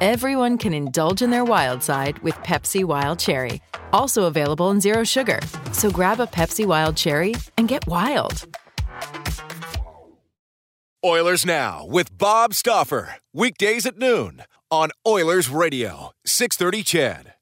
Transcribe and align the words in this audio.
everyone 0.00 0.58
can 0.58 0.72
indulge 0.72 1.22
in 1.22 1.30
their 1.30 1.44
wild 1.44 1.82
side 1.82 2.18
with 2.20 2.34
Pepsi 2.36 2.84
Wild 2.84 3.18
Cherry. 3.18 3.60
Also 3.92 4.24
available 4.24 4.70
in 4.70 4.80
Zero 4.80 5.04
Sugar. 5.04 5.40
So 5.72 5.90
grab 5.90 6.20
a 6.20 6.26
Pepsi 6.26 6.66
Wild 6.66 6.96
Cherry 6.96 7.34
and 7.56 7.68
get 7.68 7.86
wild. 7.86 8.46
Oilers 11.04 11.46
Now 11.46 11.86
with 11.86 12.16
Bob 12.16 12.52
Stauffer. 12.54 13.16
Weekdays 13.32 13.86
at 13.86 13.96
noon 13.96 14.42
on 14.70 14.90
Oilers 15.06 15.48
Radio, 15.48 16.10
630 16.24 16.82
CHED. 16.82 17.32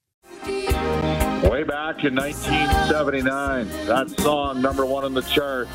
Way 1.51 1.63
back 1.63 2.05
in 2.05 2.15
1979, 2.15 3.69
that 3.87 4.11
song, 4.21 4.61
number 4.61 4.85
one 4.85 5.05
in 5.05 5.15
the 5.15 5.23
charts, 5.23 5.71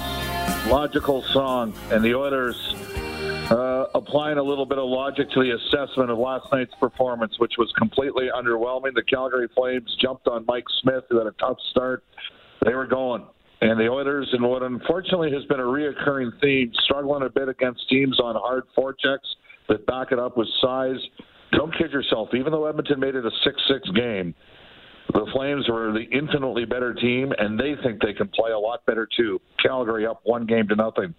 logical 0.67 1.23
song, 1.23 1.73
and 1.89 2.03
the 2.03 2.13
Oilers 2.13 2.75
uh, 3.49 3.85
applying 3.95 4.37
a 4.37 4.43
little 4.43 4.65
bit 4.65 4.77
of 4.77 4.87
logic 4.87 5.29
to 5.31 5.39
the 5.41 5.51
assessment 5.51 6.09
of 6.09 6.17
last 6.17 6.45
night's 6.51 6.73
performance, 6.79 7.33
which 7.39 7.53
was 7.57 7.71
completely 7.77 8.27
underwhelming. 8.35 8.93
The 8.93 9.03
Calgary 9.03 9.47
Flames 9.55 9.95
jumped 10.01 10.27
on 10.27 10.45
Mike 10.47 10.65
Smith, 10.81 11.03
who 11.09 11.17
had 11.17 11.27
a 11.27 11.35
tough 11.39 11.57
start. 11.71 12.03
They 12.65 12.73
were 12.73 12.87
going. 12.87 13.25
And 13.61 13.79
the 13.79 13.89
Oilers, 13.89 14.29
and 14.31 14.43
what 14.43 14.63
unfortunately 14.63 15.31
has 15.33 15.43
been 15.45 15.59
a 15.59 15.63
reoccurring 15.63 16.39
theme, 16.41 16.71
struggling 16.85 17.23
a 17.23 17.29
bit 17.29 17.49
against 17.49 17.89
teams 17.89 18.19
on 18.19 18.35
hard 18.35 18.63
forechecks 18.77 19.27
that 19.67 19.85
back 19.85 20.11
it 20.11 20.19
up 20.19 20.37
with 20.37 20.47
size. 20.61 20.97
Don't 21.51 21.75
kid 21.77 21.91
yourself. 21.91 22.29
Even 22.33 22.51
though 22.51 22.67
Edmonton 22.67 22.99
made 22.99 23.15
it 23.15 23.25
a 23.25 23.31
6 23.43 23.61
6 23.67 23.89
game, 23.91 24.33
the 25.13 25.25
Flames 25.33 25.67
were 25.67 25.91
the 25.91 26.05
infinitely 26.15 26.65
better 26.65 26.93
team, 26.93 27.33
and 27.37 27.59
they 27.59 27.73
think 27.83 28.01
they 28.01 28.13
can 28.13 28.27
play 28.27 28.51
a 28.51 28.59
lot 28.59 28.85
better 28.85 29.07
too. 29.17 29.41
Calgary 29.61 30.05
up 30.05 30.21
one 30.23 30.45
game 30.45 30.67
to 30.67 30.75
nothing. 30.75 31.13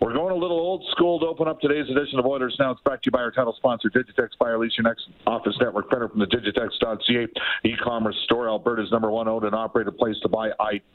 We're 0.00 0.12
going 0.12 0.32
a 0.32 0.36
little 0.36 0.58
old 0.58 0.84
school 0.92 1.18
to 1.20 1.26
open 1.26 1.48
up 1.48 1.60
today's 1.60 1.88
edition 1.90 2.18
of 2.18 2.26
Oilers 2.26 2.56
Now. 2.58 2.72
It's 2.72 2.80
brought 2.82 3.02
to 3.02 3.06
you 3.06 3.12
by 3.12 3.20
our 3.20 3.30
title 3.30 3.54
sponsor, 3.56 3.90
Digitex. 3.90 4.30
Buy 4.38 4.50
or 4.50 4.58
lease 4.58 4.72
your 4.76 4.84
next 4.84 5.08
office 5.26 5.54
network 5.60 5.88
printer 5.88 6.08
from 6.08 6.20
the 6.20 6.26
Digitex.ca 6.26 7.26
e-commerce 7.64 8.16
store. 8.24 8.48
Alberta's 8.48 8.90
number 8.92 9.10
one 9.10 9.28
owned 9.28 9.44
and 9.44 9.54
operated 9.54 9.96
place 9.96 10.16
to 10.22 10.28
buy 10.28 10.50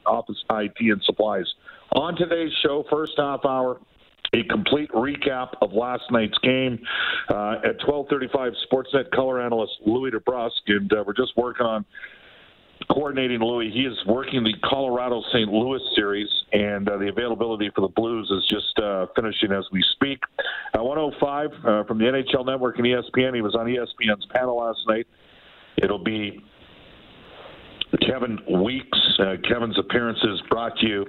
office 0.05 0.43
IT 0.51 0.75
and 0.79 1.01
supplies. 1.03 1.45
On 1.93 2.15
today's 2.15 2.51
show, 2.61 2.83
first 2.89 3.13
half 3.17 3.45
hour, 3.45 3.79
a 4.33 4.43
complete 4.43 4.91
recap 4.91 5.49
of 5.61 5.71
last 5.71 6.03
night's 6.11 6.37
game 6.39 6.79
uh, 7.29 7.55
at 7.63 7.79
12:35. 7.81 8.53
Sportsnet 8.71 9.11
color 9.11 9.41
analyst 9.41 9.73
Louie 9.85 10.11
DeBrusk, 10.11 10.49
and 10.67 10.91
uh, 10.91 11.03
we're 11.05 11.13
just 11.13 11.35
working 11.37 11.65
on 11.65 11.85
coordinating 12.89 13.39
Louis. 13.39 13.71
He 13.71 13.81
is 13.81 13.97
working 14.07 14.43
the 14.43 14.53
Colorado 14.63 15.21
St. 15.33 15.51
Louis 15.51 15.81
series, 15.95 16.29
and 16.53 16.87
uh, 16.89 16.97
the 16.97 17.09
availability 17.09 17.69
for 17.73 17.81
the 17.81 17.93
Blues 17.95 18.29
is 18.31 18.43
just 18.49 18.77
uh, 18.79 19.07
finishing 19.15 19.51
as 19.51 19.65
we 19.71 19.83
speak. 19.93 20.19
Uh, 20.77 20.83
105 20.83 21.51
uh, 21.51 21.83
from 21.85 21.97
the 21.97 22.05
NHL 22.05 22.45
Network 22.45 22.77
and 22.77 22.87
ESPN. 22.87 23.35
He 23.35 23.41
was 23.41 23.55
on 23.55 23.67
ESPN's 23.67 24.25
panel 24.33 24.57
last 24.57 24.79
night. 24.87 25.07
It'll 25.77 26.03
be 26.03 26.43
Kevin 28.01 28.39
Weeks. 28.63 28.99
Uh, 29.19 29.35
Kevin's 29.47 29.77
appearances 29.79 30.41
brought 30.49 30.77
to 30.79 30.87
you 30.87 31.05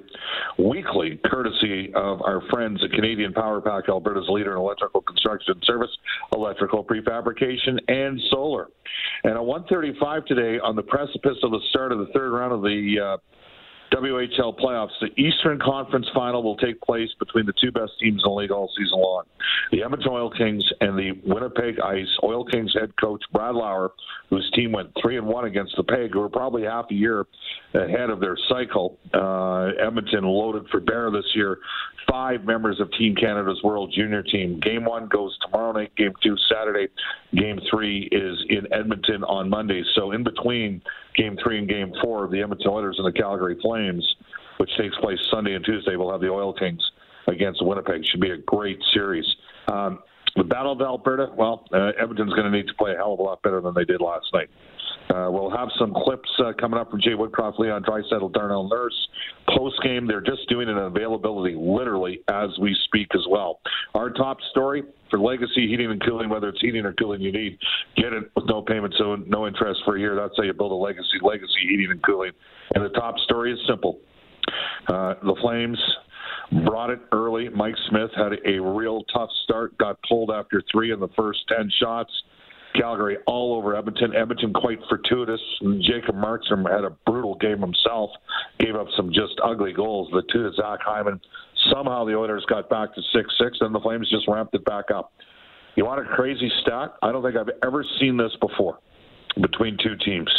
weekly, 0.59 1.19
courtesy 1.25 1.93
of 1.95 2.23
our 2.23 2.43
friends 2.51 2.83
at 2.85 2.91
Canadian 2.93 3.33
Power 3.33 3.61
Pack, 3.61 3.89
Alberta's 3.89 4.29
leader 4.29 4.53
in 4.53 4.59
electrical 4.59 5.01
construction 5.01 5.61
service, 5.65 5.91
electrical 6.35 6.85
prefabrication, 6.85 7.79
and 7.89 8.20
solar. 8.31 8.69
And 9.25 9.35
at 9.35 9.41
1:35 9.41 10.27
today, 10.27 10.59
on 10.61 10.77
the 10.77 10.83
precipice 10.83 11.39
of 11.42 11.51
the 11.51 11.61
start 11.70 11.92
of 11.92 11.98
the 11.98 12.07
third 12.15 12.31
round 12.33 12.53
of 12.53 12.63
the 12.63 13.01
uh, 13.01 13.17
WHL 13.92 14.58
playoffs, 14.58 14.91
the 15.01 15.08
Eastern 15.20 15.58
Conference 15.58 16.07
Final 16.14 16.42
will 16.42 16.57
take 16.57 16.80
place 16.80 17.08
between 17.19 17.47
the 17.47 17.52
two 17.61 17.70
best 17.70 17.92
teams 18.01 18.23
in 18.24 18.30
the 18.30 18.30
league 18.30 18.51
all 18.51 18.70
season 18.77 18.98
long. 18.98 19.24
The 19.73 19.83
Edmonton 19.83 20.11
Oil 20.13 20.30
Kings 20.30 20.64
and 20.80 20.98
the 20.98 21.13
Winnipeg 21.24 21.80
Ice. 21.80 22.08
Oil 22.23 22.45
Kings 22.45 22.74
head 22.79 22.92
coach 23.01 23.23
Brad 23.33 23.55
Lauer, 23.55 23.92
whose 24.30 24.51
team 24.55 24.73
went 24.73 24.91
three 25.01 25.17
and 25.19 25.27
one 25.27 25.45
against 25.45 25.74
the 25.77 25.85
Peg, 25.85 26.13
who 26.13 26.20
were 26.20 26.29
probably 26.29 26.64
half 26.64 26.86
a 26.91 26.95
year 26.95 27.27
ahead 27.74 28.11
of 28.11 28.20
their 28.20 28.36
cycle. 28.48 28.98
Uh, 29.14 29.70
Edmonton 29.85 30.24
loaded 30.24 30.68
for 30.70 30.80
bear 30.80 31.11
this 31.11 31.27
year. 31.35 31.58
Five 32.11 32.45
members 32.45 32.80
of 32.80 32.91
Team 32.92 33.14
Canada's 33.17 33.61
World 33.64 33.92
Junior 33.95 34.23
Team. 34.23 34.61
Game 34.61 34.85
one 34.85 35.08
goes 35.08 35.36
tomorrow 35.45 35.73
night. 35.73 35.95
Game 35.97 36.13
two 36.23 36.36
Saturday. 36.51 36.89
Game 37.36 37.61
three 37.70 38.08
is 38.13 38.45
in 38.48 38.73
Edmonton 38.73 39.23
on 39.24 39.48
Monday. 39.48 39.83
So 39.95 40.13
in 40.13 40.24
between 40.24 40.83
Game 41.17 41.36
three 41.42 41.58
and 41.58 41.69
Game 41.69 41.92
four 42.02 42.24
of 42.24 42.30
the 42.30 42.41
Edmonton 42.41 42.69
Oilers 42.70 42.97
and 42.98 43.07
the 43.07 43.19
Calgary 43.19 43.57
Flames, 43.61 44.05
which 44.58 44.70
takes 44.79 44.97
place 44.98 45.19
Sunday 45.30 45.55
and 45.55 45.64
Tuesday, 45.64 45.97
we'll 45.97 46.11
have 46.11 46.20
the 46.20 46.30
Oil 46.30 46.52
Kings 46.52 46.83
against 47.27 47.64
Winnipeg. 47.64 48.05
Should 48.07 48.20
be 48.20 48.30
a 48.30 48.39
great 48.39 48.79
series. 48.95 49.27
Um, 49.69 50.01
the 50.36 50.45
Battle 50.45 50.73
of 50.73 50.80
Alberta, 50.80 51.30
well, 51.36 51.64
uh, 51.73 51.92
Edmonton's 51.98 52.33
going 52.35 52.51
to 52.51 52.57
need 52.57 52.69
to 52.69 52.74
play 52.74 52.92
a 52.92 52.97
hell 52.97 53.14
of 53.14 53.19
a 53.19 53.23
lot 53.23 53.42
better 53.42 53.61
than 53.61 53.74
they 53.74 53.85
did 53.85 54.01
last 54.01 54.27
night. 54.33 54.48
Uh, 55.11 55.29
we'll 55.30 55.51
have 55.51 55.69
some 55.79 55.95
clips 55.95 56.29
uh, 56.45 56.52
coming 56.58 56.79
up 56.79 56.91
from 56.91 57.01
Jay 57.01 57.13
Woodcroft, 57.13 57.58
Leon 57.58 57.85
Draisaitl, 57.85 58.33
Darnell 58.33 58.69
Nurse. 58.69 59.08
Post 59.57 59.77
game, 59.83 60.07
they're 60.07 60.20
just 60.20 60.48
doing 60.48 60.69
an 60.69 60.77
availability 60.79 61.55
literally 61.57 62.20
as 62.29 62.51
we 62.61 62.77
speak 62.85 63.08
as 63.14 63.23
well. 63.30 63.61
Our 63.95 64.11
top 64.11 64.39
story 64.51 64.83
for 65.11 65.19
legacy 65.19 65.69
heating 65.69 65.91
and 65.91 66.05
cooling, 66.05 66.29
whether 66.29 66.48
it's 66.48 66.61
heating 66.61 66.85
or 66.85 66.92
cooling 66.95 67.20
you 67.20 67.33
need, 67.33 67.58
get 67.97 68.13
it 68.13 68.24
with 68.35 68.47
no 68.47 68.63
payment, 68.63 68.95
so 68.98 69.17
no 69.17 69.47
interest 69.47 69.80
for 69.85 69.97
a 69.97 70.01
year. 70.01 70.17
That's 70.17 70.35
how 70.36 70.42
you 70.42 70.52
build 70.52 70.73
a 70.73 70.74
legacy, 70.74 71.18
legacy 71.23 71.68
heating 71.68 71.91
and 71.91 72.03
cooling. 72.03 72.33
And 72.74 72.85
the 72.85 72.91
top 72.91 73.18
story 73.20 73.53
is 73.53 73.58
simple. 73.68 73.98
Uh, 74.89 75.14
the 75.23 75.36
Flames 75.41 75.79
brought 76.64 76.91
it 76.91 77.01
early. 77.13 77.48
Mike 77.48 77.74
Smith 77.89 78.11
had 78.17 78.33
a 78.45 78.61
real 78.61 79.03
tough 79.13 79.30
start, 79.45 79.77
got 79.79 79.98
pulled 80.08 80.30
after 80.30 80.63
three 80.70 80.92
in 80.92 81.01
the 81.01 81.08
first 81.17 81.41
10 81.48 81.70
shots. 81.80 82.11
Calgary 82.79 83.17
all 83.27 83.55
over 83.57 83.77
Edmonton. 83.77 84.14
Edmonton 84.14 84.53
quite 84.53 84.79
fortuitous. 84.89 85.41
Jacob 85.81 86.14
Markstrom 86.17 86.70
had 86.70 86.85
a 86.85 86.91
brutal 87.07 87.35
game 87.37 87.61
himself, 87.61 88.11
gave 88.59 88.77
up 88.77 88.87
some 88.97 89.09
just 89.09 89.41
ugly 89.45 89.73
goals. 89.73 90.09
The 90.13 90.23
two 90.33 90.45
to 90.45 90.53
Zach 90.57 90.81
Hyman. 90.83 91.20
Somehow 91.73 92.05
the 92.05 92.15
Oilers 92.15 92.45
got 92.48 92.69
back 92.69 92.95
to 92.95 93.03
6 93.13 93.35
6, 93.39 93.59
and 93.61 93.75
the 93.75 93.81
Flames 93.81 94.09
just 94.11 94.29
ramped 94.29 94.55
it 94.55 94.65
back 94.65 94.91
up. 94.95 95.13
You 95.75 95.85
want 95.85 96.01
a 96.01 96.15
crazy 96.15 96.51
stat? 96.63 96.95
I 97.03 97.13
don't 97.13 97.23
think 97.23 97.36
I've 97.36 97.51
ever 97.63 97.85
seen 98.01 98.17
this 98.17 98.33
before 98.41 98.79
between 99.42 99.77
two 99.83 99.97
teams. 100.05 100.31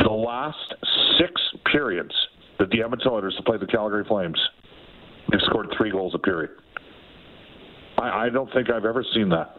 The 0.00 0.10
last 0.10 0.74
six 1.18 1.40
periods 1.70 2.14
that 2.58 2.70
the 2.70 2.82
Edmonton 2.82 3.10
Oilers 3.10 3.34
have 3.36 3.44
played 3.44 3.60
the 3.60 3.66
Calgary 3.66 4.04
Flames, 4.06 4.38
they've 5.30 5.40
scored 5.46 5.68
three 5.76 5.90
goals 5.90 6.14
a 6.14 6.18
period. 6.18 6.50
I, 8.00 8.26
I 8.26 8.28
don't 8.30 8.52
think 8.52 8.70
I've 8.70 8.84
ever 8.84 9.04
seen 9.14 9.28
that. 9.28 9.56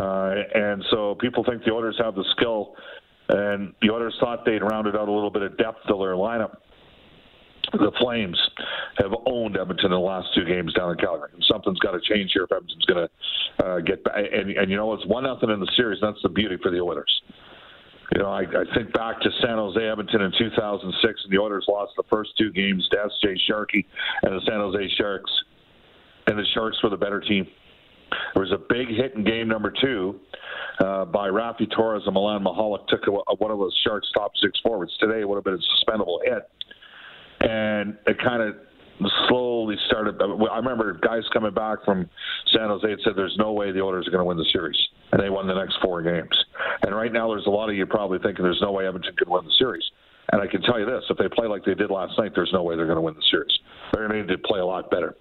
Uh, 0.00 0.34
and 0.54 0.84
so 0.90 1.16
people 1.20 1.44
think 1.44 1.64
the 1.64 1.72
Oilers 1.72 1.96
have 1.98 2.14
the 2.14 2.24
skill, 2.36 2.74
and 3.28 3.74
the 3.82 3.90
Oilers 3.90 4.16
thought 4.20 4.44
they'd 4.44 4.62
rounded 4.62 4.96
out 4.96 5.08
a 5.08 5.12
little 5.12 5.30
bit 5.30 5.42
of 5.42 5.56
depth 5.56 5.78
to 5.88 5.94
their 5.94 6.14
lineup. 6.14 6.56
The 7.72 7.92
Flames 8.00 8.38
have 8.98 9.12
owned 9.26 9.56
Edmonton 9.56 9.86
in 9.86 9.92
the 9.92 9.98
last 9.98 10.28
two 10.34 10.44
games 10.44 10.72
down 10.74 10.90
in 10.90 10.96
Calgary. 10.96 11.30
Something's 11.48 11.78
got 11.78 11.92
to 11.92 12.00
change 12.00 12.32
here 12.34 12.44
if 12.44 12.52
Edmonton's 12.52 12.84
going 12.86 13.06
to 13.06 13.64
uh, 13.64 13.80
get 13.80 14.02
back. 14.02 14.16
And, 14.16 14.50
and 14.50 14.70
you 14.70 14.76
know, 14.76 14.92
it's 14.92 15.06
one 15.06 15.24
nothing 15.24 15.50
in 15.50 15.60
the 15.60 15.70
series. 15.76 16.00
That's 16.00 16.18
the 16.22 16.28
beauty 16.28 16.56
for 16.60 16.72
the 16.72 16.80
Oilers. 16.80 17.22
You 18.14 18.22
know, 18.22 18.30
I, 18.30 18.40
I 18.40 18.64
think 18.74 18.92
back 18.92 19.20
to 19.20 19.30
San 19.40 19.56
Jose 19.56 19.80
Edmonton 19.80 20.22
in 20.22 20.32
2006, 20.36 21.20
and 21.22 21.32
the 21.32 21.38
Oilers 21.38 21.64
lost 21.68 21.92
the 21.96 22.02
first 22.10 22.30
two 22.36 22.50
games 22.50 22.88
to 22.90 22.96
SJ 22.96 23.36
Sharkie 23.48 23.86
and 24.22 24.34
the 24.34 24.40
San 24.48 24.58
Jose 24.58 24.88
Sharks, 24.98 25.30
and 26.26 26.36
the 26.36 26.44
Sharks 26.52 26.82
were 26.82 26.90
the 26.90 26.96
better 26.96 27.20
team. 27.20 27.46
There 28.34 28.42
was 28.42 28.52
a 28.52 28.58
big 28.58 28.88
hit 28.88 29.14
in 29.14 29.24
game 29.24 29.48
number 29.48 29.72
two 29.80 30.20
uh, 30.78 31.04
by 31.04 31.28
Raffi 31.28 31.70
Torres 31.70 32.02
and 32.06 32.14
Milan 32.14 32.44
Michalek 32.44 32.86
took 32.88 33.06
a, 33.06 33.10
one 33.10 33.50
of 33.50 33.58
those 33.58 33.76
Sharks' 33.84 34.08
top 34.14 34.32
six 34.42 34.58
forwards. 34.60 34.92
Today 34.98 35.24
would 35.24 35.36
have 35.36 35.44
been 35.44 35.54
a 35.54 35.58
suspendable 35.58 36.20
hit, 36.24 36.48
and 37.40 37.96
it 38.06 38.18
kind 38.22 38.42
of 38.42 38.56
slowly 39.28 39.76
started. 39.86 40.20
I 40.20 40.56
remember 40.56 40.98
guys 41.02 41.22
coming 41.32 41.54
back 41.54 41.84
from 41.84 42.08
San 42.52 42.68
Jose 42.68 42.90
and 42.90 43.00
said, 43.04 43.14
"There's 43.16 43.36
no 43.38 43.52
way 43.52 43.72
the 43.72 43.80
Oilers 43.80 44.06
are 44.06 44.10
going 44.10 44.22
to 44.22 44.26
win 44.26 44.36
the 44.36 44.48
series," 44.52 44.78
and 45.12 45.22
they 45.22 45.30
won 45.30 45.46
the 45.46 45.54
next 45.54 45.76
four 45.82 46.02
games. 46.02 46.36
And 46.82 46.94
right 46.94 47.12
now, 47.12 47.28
there's 47.30 47.46
a 47.46 47.50
lot 47.50 47.68
of 47.68 47.76
you 47.76 47.86
probably 47.86 48.18
thinking 48.18 48.44
there's 48.44 48.60
no 48.60 48.72
way 48.72 48.86
Edmonton 48.86 49.14
could 49.16 49.28
win 49.28 49.44
the 49.44 49.52
series. 49.58 49.84
And 50.32 50.40
I 50.40 50.46
can 50.46 50.62
tell 50.62 50.78
you 50.78 50.86
this: 50.86 51.04
if 51.10 51.18
they 51.18 51.28
play 51.28 51.46
like 51.46 51.64
they 51.64 51.74
did 51.74 51.90
last 51.90 52.18
night, 52.18 52.32
there's 52.34 52.52
no 52.52 52.62
way 52.62 52.76
they're 52.76 52.86
going 52.86 52.96
to 52.96 53.02
win 53.02 53.14
the 53.14 53.22
series. 53.30 53.52
They're 53.92 54.06
going 54.06 54.26
to 54.26 54.26
need 54.26 54.32
to 54.32 54.38
play 54.46 54.60
a 54.60 54.66
lot 54.66 54.90
better. 54.90 55.16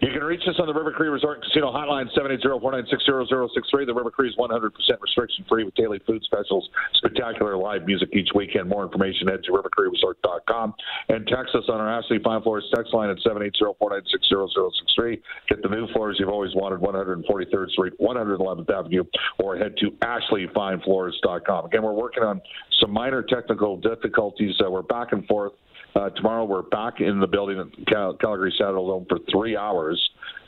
You 0.00 0.08
can 0.12 0.24
reach 0.24 0.42
us 0.48 0.56
on 0.58 0.66
the 0.66 0.74
River 0.74 0.92
Cree 0.92 1.08
Resort 1.08 1.38
and 1.38 1.44
Casino 1.44 1.72
Hotline 1.72 2.08
780-496-0063. 2.16 3.86
The 3.86 3.94
River 3.94 4.10
Cree 4.10 4.28
is 4.28 4.36
100% 4.36 4.70
restriction 5.00 5.44
free 5.48 5.64
with 5.64 5.74
daily 5.74 6.00
food 6.06 6.22
specials, 6.24 6.68
spectacular 6.94 7.56
live 7.56 7.86
music 7.86 8.10
each 8.12 8.30
weekend. 8.34 8.68
More 8.68 8.84
information 8.84 9.28
at 9.28 9.40
rivercreeresort.com 9.44 10.74
and 11.08 11.26
text 11.26 11.54
us 11.54 11.64
on 11.68 11.80
our 11.80 11.88
Ashley 11.88 12.18
Fine 12.22 12.42
Floors 12.42 12.64
text 12.74 12.92
line 12.92 13.08
at 13.10 13.18
780-496-0063. 13.18 15.20
Get 15.48 15.62
the 15.62 15.68
new 15.68 15.86
floors 15.92 16.16
you've 16.18 16.28
always 16.28 16.54
wanted, 16.54 16.80
143rd 16.80 17.70
Street, 17.70 17.94
111th 18.00 18.70
Avenue, 18.70 19.04
or 19.38 19.56
head 19.56 19.76
to 19.78 19.92
ashleyfinefloors.com. 20.02 21.66
Again, 21.66 21.82
we're 21.82 21.92
working 21.92 22.24
on 22.24 22.40
some 22.80 22.92
minor 22.92 23.22
technical 23.22 23.76
difficulties. 23.76 24.47
Uh, 24.64 24.70
we're 24.70 24.82
back 24.82 25.12
and 25.12 25.26
forth 25.26 25.52
uh, 25.94 26.10
tomorrow 26.10 26.44
we're 26.44 26.62
back 26.62 27.00
in 27.00 27.18
the 27.18 27.26
building 27.26 27.58
at 27.58 27.86
Cal- 27.86 28.14
Calgary 28.14 28.54
Saddledome 28.60 29.08
for 29.08 29.18
three 29.30 29.56
hours. 29.56 30.00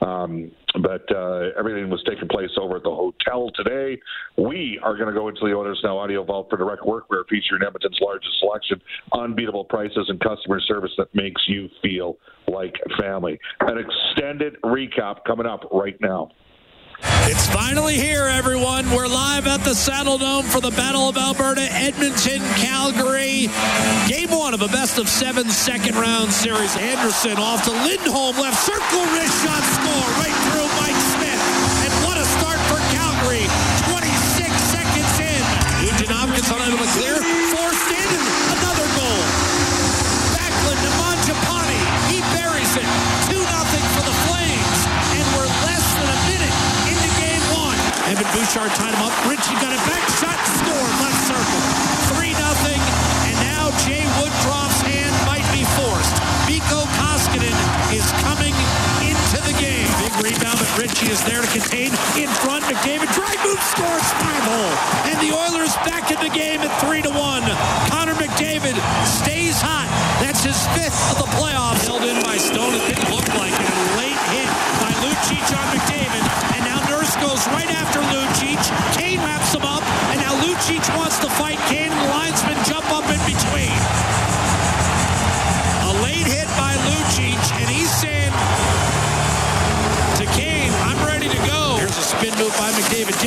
Um, 0.03 0.51
but 0.83 1.05
uh, 1.15 1.49
everything 1.59 1.91
was 1.91 2.03
taking 2.09 2.29
place 2.29 2.51
over 2.59 2.77
at 2.77 2.85
the 2.85 2.91
hotel 2.91 3.51
today. 3.55 4.01
We 4.39 4.79
are 4.83 4.97
going 4.97 5.09
to 5.09 5.15
go 5.15 5.29
into 5.29 5.41
the 5.43 5.53
Oilers 5.53 5.81
Now 5.83 5.99
Audio 5.99 6.25
Vault 6.25 6.49
for 6.49 6.57
direct 6.57 6.83
workwear 6.83 7.25
featuring 7.29 7.63
Edmonton's 7.67 7.99
largest 8.01 8.39
selection, 8.39 8.81
unbeatable 9.13 9.65
prices, 9.65 10.07
and 10.09 10.21
customer 10.21 10.61
service 10.61 10.93
that 10.97 11.13
makes 11.15 11.43
you 11.49 11.69
feel 11.83 12.17
like 12.47 12.75
family. 12.99 13.39
An 13.61 13.79
extended 13.79 14.57
recap 14.63 15.25
coming 15.27 15.47
up 15.47 15.69
right 15.73 16.01
now. 16.01 16.31
It's 17.03 17.49
finally 17.49 17.95
here, 17.95 18.27
everyone. 18.27 18.91
We're 18.91 19.07
live 19.07 19.47
at 19.47 19.61
the 19.61 19.71
Saddledome 19.71 20.45
for 20.45 20.61
the 20.61 20.71
Battle 20.71 21.09
of 21.09 21.17
Alberta, 21.17 21.63
Edmonton, 21.71 22.41
Calgary. 22.61 23.49
Game 24.09 24.31
one 24.31 24.55
of 24.55 24.63
a 24.63 24.69
best 24.69 24.99
of 24.99 25.09
seven 25.09 25.49
second 25.49 25.95
round 25.95 26.33
series. 26.33 26.77
Andersson 26.77 27.39
off 27.39 27.65
to 27.65 27.71
Lindholm, 27.71 28.37
left 28.37 28.59
circle, 28.61 29.05
wrist 29.15 29.37
shot, 29.45 29.63
score 29.63 30.11
right 30.21 30.37
through 30.51 30.69
Mike 30.81 31.00
scores 63.63 64.09
five 64.21 64.45
hole. 64.45 64.75
And 65.11 65.17
the 65.21 65.33
Oilers 65.37 65.75
back 65.87 66.11
in 66.11 66.19
the 66.21 66.33
game 66.33 66.61
at 66.61 66.73
3 66.81 67.03
to 67.03 67.11
1. 67.11 67.43
Connor 67.91 68.15
McDavid 68.15 68.77
stays 69.07 69.61
hot. 69.61 69.89
That's 70.21 70.43
his 70.45 70.59
fifth 70.77 70.99
of 71.13 71.19
the 71.19 71.31
playoffs. 71.37 71.87
Held 71.87 72.03
in 72.03 72.23
by 72.23 72.37
Stone. 72.37 72.75
It 72.75 72.87
didn't 72.89 73.11
look 73.11 73.29
like 73.37 73.53
it. 73.53 73.71
A 73.71 73.85
late 74.01 74.23
hit 74.33 74.51
by 74.81 74.93
Lucic 75.05 75.45
on 75.57 75.77
McDavid. 75.77 76.00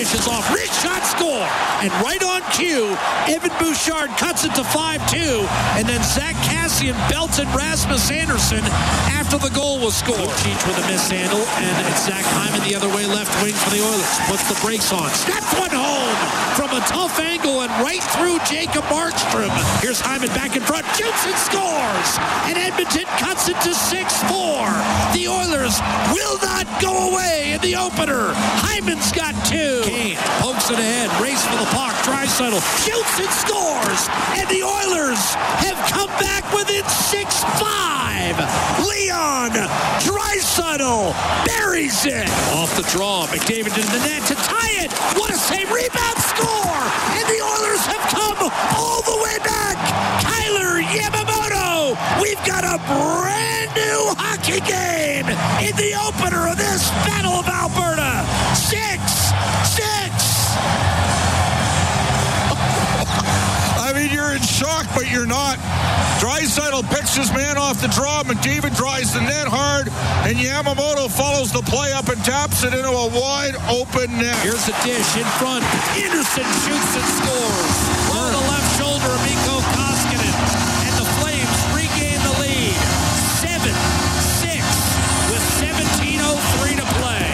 Dishes 0.03 0.27
off. 0.27 0.53
Rich 0.53 0.69
shot 0.83 0.99
score. 1.05 1.47
And 1.79 1.89
right 2.03 2.21
on 2.23 2.41
cue, 2.51 2.91
Evan 3.31 3.55
Bouchard 3.57 4.09
cuts 4.19 4.43
it 4.43 4.53
to 4.55 4.61
5-2. 4.61 5.47
And 5.79 5.87
then 5.87 6.03
Zack 6.03 6.35
Kassian 6.43 6.91
belted 7.09 7.47
Rasmus 7.55 8.11
Andersson 8.11 8.59
after 9.15 9.37
the 9.37 9.49
goal 9.55 9.79
was 9.79 9.95
scored. 9.95 10.19
Lucic 10.19 10.67
with 10.67 10.77
a 10.83 10.87
mishandle. 10.91 11.39
And 11.39 11.87
it's 11.87 12.05
Zach 12.05 12.25
Hyman 12.35 12.67
the 12.67 12.75
other 12.75 12.89
way, 12.89 13.05
left 13.05 13.31
wing 13.41 13.53
for 13.53 13.69
the 13.69 13.79
Oilers. 13.79 14.19
Puts 14.27 14.49
the 14.51 14.59
brakes 14.59 14.91
on. 14.91 15.09
Snaps 15.09 15.57
one 15.57 15.71
home 15.71 16.42
from 16.55 16.69
a 16.69 16.81
tough 16.85 17.19
angle 17.19 17.61
and 17.61 17.71
right 17.81 18.03
through 18.13 18.37
Jacob 18.45 18.83
Markstrom. 18.85 19.49
Here's 19.81 19.99
Hyman 19.99 20.29
back 20.29 20.55
in 20.55 20.61
front. 20.61 20.85
Shoots 20.93 21.25
and 21.25 21.37
scores. 21.41 22.09
And 22.45 22.57
Edmonton 22.57 23.09
cuts 23.17 23.49
it 23.49 23.57
to 23.65 23.73
6-4. 23.73 24.69
The 25.17 25.25
Oilers 25.27 25.81
will 26.13 26.37
not 26.45 26.69
go 26.81 27.09
away 27.09 27.53
in 27.57 27.61
the 27.61 27.75
opener. 27.75 28.33
Hyman's 28.61 29.11
got 29.11 29.33
two. 29.49 29.81
Kane 29.83 30.17
pokes 30.45 30.69
it 30.69 30.77
ahead. 30.77 31.09
Race 31.21 31.41
for 31.41 31.57
the 31.57 31.69
puck. 31.73 31.93
Draisaitl 32.05 32.61
shoots 32.85 33.15
and 33.17 33.33
scores. 33.33 34.01
And 34.37 34.45
the 34.53 34.61
Oilers 34.61 35.21
have 35.65 35.79
come 35.89 36.11
back 36.21 36.45
within 36.53 36.85
6-5. 36.85 38.37
Leon 38.85 39.57
Draisaitl 40.05 41.17
buries 41.49 42.05
it. 42.05 42.29
Off 42.53 42.75
the 42.77 42.85
draw. 42.93 43.25
McDavid 43.27 43.73
into 43.73 43.89
the 43.89 44.05
net 44.05 44.21
to 44.27 44.35
tie 44.35 44.85
it. 44.85 44.91
What 45.17 45.31
a 45.31 45.37
save. 45.37 45.71
Rebound 45.73 46.17
score. 46.19 46.42
And 46.43 47.25
the 47.29 47.39
Oilers 47.41 47.83
have 47.87 48.05
come 48.11 48.51
all 48.77 49.01
the 49.01 49.17
way 49.23 49.37
back. 49.43 49.77
Kailer 50.23 50.81
Yamamoto. 50.81 51.95
We've 52.21 52.41
got 52.45 52.63
a 52.63 52.77
brand 52.87 53.69
new 53.75 54.13
hockey 54.17 54.59
game 54.61 55.27
in 55.63 55.75
the 55.75 55.95
opener 56.07 56.47
of 56.49 56.57
this 56.57 56.89
Battle 57.05 57.33
of 57.33 57.47
Alberta. 57.47 58.25
Six, 58.55 59.31
six. 59.67 60.55
I 63.79 63.91
mean, 63.95 64.11
you're 64.11 64.33
in 64.33 64.41
shock, 64.41 64.87
but 64.95 65.09
you're 65.09 65.27
not. 65.27 65.57
Draisaitl 66.23 66.87
picks 66.87 67.19
his 67.19 67.27
man 67.35 67.59
off 67.59 67.83
the 67.83 67.91
draw. 67.91 68.23
McDavid 68.23 68.71
drives 68.79 69.11
the 69.11 69.19
net 69.19 69.43
hard, 69.43 69.91
and 70.23 70.39
Yamamoto 70.39 71.11
follows 71.11 71.51
the 71.51 71.59
play 71.67 71.91
up 71.91 72.07
and 72.07 72.15
taps 72.23 72.63
it 72.63 72.71
into 72.71 72.87
a 72.87 73.11
wide 73.11 73.59
open 73.67 74.07
net. 74.15 74.39
Here's 74.39 74.63
the 74.63 74.71
dish 74.87 75.19
in 75.19 75.27
front. 75.35 75.67
Andersson 75.99 76.47
shoots 76.63 76.93
and 76.95 77.07
scores. 77.19 77.75
On 78.15 78.31
the 78.31 78.39
left 78.39 78.69
shoulder 78.79 79.11
of 79.11 79.19
Mikko 79.19 79.67
Koskinen. 79.75 80.31
And 80.87 80.95
the 80.95 81.07
Flames 81.19 81.59
regain 81.75 82.15
the 82.23 82.35
lead. 82.39 82.79
7-6 83.43 84.63
with 85.27 85.43
17.03 85.59 86.07
to 86.79 86.87
play. 87.03 87.27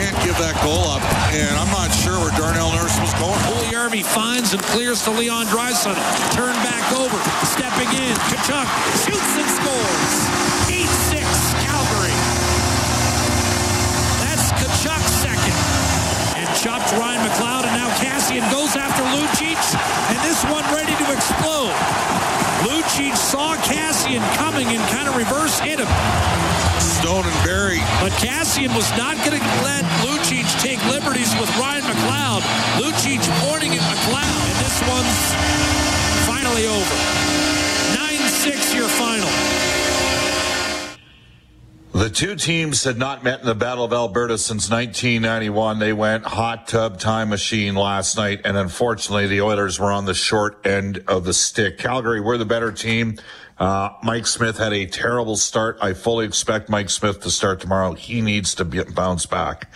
Can't 0.00 0.16
give 0.24 0.40
that 0.40 0.56
goal 0.64 0.88
up, 0.88 1.04
and 1.36 1.52
I'm 1.52 1.68
not 1.68 1.92
sure 2.00 2.16
where 2.16 2.32
Darnell 2.40 2.72
Nurse 2.72 2.96
was 2.96 3.12
going. 3.20 3.61
Army 3.82 4.04
finds 4.04 4.52
and 4.52 4.62
clears 4.62 5.02
to 5.02 5.10
Leon 5.10 5.46
Draisaitl. 5.46 5.98
Turn 6.30 6.54
back 6.62 6.86
over. 6.92 7.18
Stepping 7.42 7.90
in. 7.98 8.14
Tkachuk 8.30 8.68
shoots 9.02 9.34
and 9.34 9.50
scores. 9.58 10.14
8-6 10.70 11.18
Calgary. 11.66 12.14
That's 14.22 14.52
Tkachuk 14.54 15.02
second. 15.18 15.58
And 16.38 16.46
chopped 16.56 16.92
Ryan 16.92 17.26
McLeod 17.26 17.66
and 17.66 17.74
now 17.74 17.90
Kassian 17.98 18.48
goes 18.52 18.76
after 18.76 19.02
Lucic. 19.18 19.58
And 20.14 20.18
this 20.22 20.44
one 20.44 20.62
ready 20.72 20.94
to 20.94 21.12
explode. 21.12 21.74
Lucic 22.62 23.16
saw 23.16 23.56
Kassian 23.56 24.22
coming 24.36 24.68
and 24.68 24.80
kind 24.90 25.08
of 25.08 25.16
reverse 25.16 25.58
hit 25.58 25.80
him. 25.80 26.31
And. 27.20 27.80
But 28.00 28.12
Kassian 28.12 28.74
was 28.74 28.88
not 28.96 29.16
going 29.18 29.38
to 29.38 29.46
let 29.62 29.84
Lucic 30.00 30.48
take 30.62 30.80
liberties 30.86 31.34
with 31.36 31.50
Ryan 31.58 31.84
McLeod. 31.84 32.40
Lucic 32.80 33.20
pointing 33.44 33.74
at 33.74 33.82
McLeod. 33.82 34.44
And 34.48 34.58
this 34.64 34.80
one's 34.88 35.20
finally 36.24 36.66
over. 36.66 36.94
9-6 37.92 38.74
your 38.74 38.88
final. 38.88 39.71
The 42.02 42.10
two 42.10 42.34
teams 42.34 42.82
had 42.82 42.98
not 42.98 43.22
met 43.22 43.38
in 43.38 43.46
the 43.46 43.54
Battle 43.54 43.84
of 43.84 43.92
Alberta 43.92 44.36
since 44.36 44.68
1991. 44.68 45.78
They 45.78 45.92
went 45.92 46.24
hot 46.24 46.66
tub 46.66 46.98
time 46.98 47.28
machine 47.28 47.76
last 47.76 48.16
night, 48.16 48.40
and 48.44 48.56
unfortunately, 48.56 49.28
the 49.28 49.40
Oilers 49.40 49.78
were 49.78 49.92
on 49.92 50.04
the 50.04 50.12
short 50.12 50.66
end 50.66 51.04
of 51.06 51.22
the 51.22 51.32
stick. 51.32 51.78
Calgary 51.78 52.20
were 52.20 52.36
the 52.36 52.44
better 52.44 52.72
team. 52.72 53.18
Uh, 53.56 53.90
Mike 54.02 54.26
Smith 54.26 54.58
had 54.58 54.72
a 54.72 54.84
terrible 54.86 55.36
start. 55.36 55.78
I 55.80 55.92
fully 55.92 56.26
expect 56.26 56.68
Mike 56.68 56.90
Smith 56.90 57.20
to 57.20 57.30
start 57.30 57.60
tomorrow. 57.60 57.92
He 57.92 58.20
needs 58.20 58.56
to 58.56 58.64
be, 58.64 58.82
bounce 58.82 59.26
back. 59.26 59.72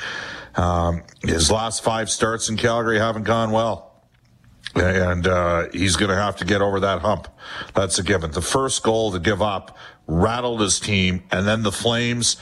Um, 0.56 1.04
his 1.23 1.49
last 1.49 1.85
five 1.85 2.11
starts 2.11 2.49
in 2.49 2.56
Calgary 2.56 2.99
haven't 2.99 3.23
gone 3.23 3.52
well. 3.52 4.02
And 4.75 5.28
uh, 5.28 5.68
he's 5.73 5.95
going 5.95 6.11
to 6.11 6.16
have 6.16 6.37
to 6.38 6.45
get 6.45 6.61
over 6.61 6.80
that 6.80 7.02
hump. 7.02 7.28
That's 7.75 8.00
a 8.00 8.02
given. 8.02 8.33
The 8.33 8.42
first 8.42 8.83
goal 8.83 9.12
to 9.12 9.21
give 9.21 9.40
up 9.40 9.78
rattled 10.07 10.61
his 10.61 10.81
team. 10.81 11.23
And 11.31 11.47
then 11.47 11.63
the 11.63 11.73
Flames, 11.73 12.37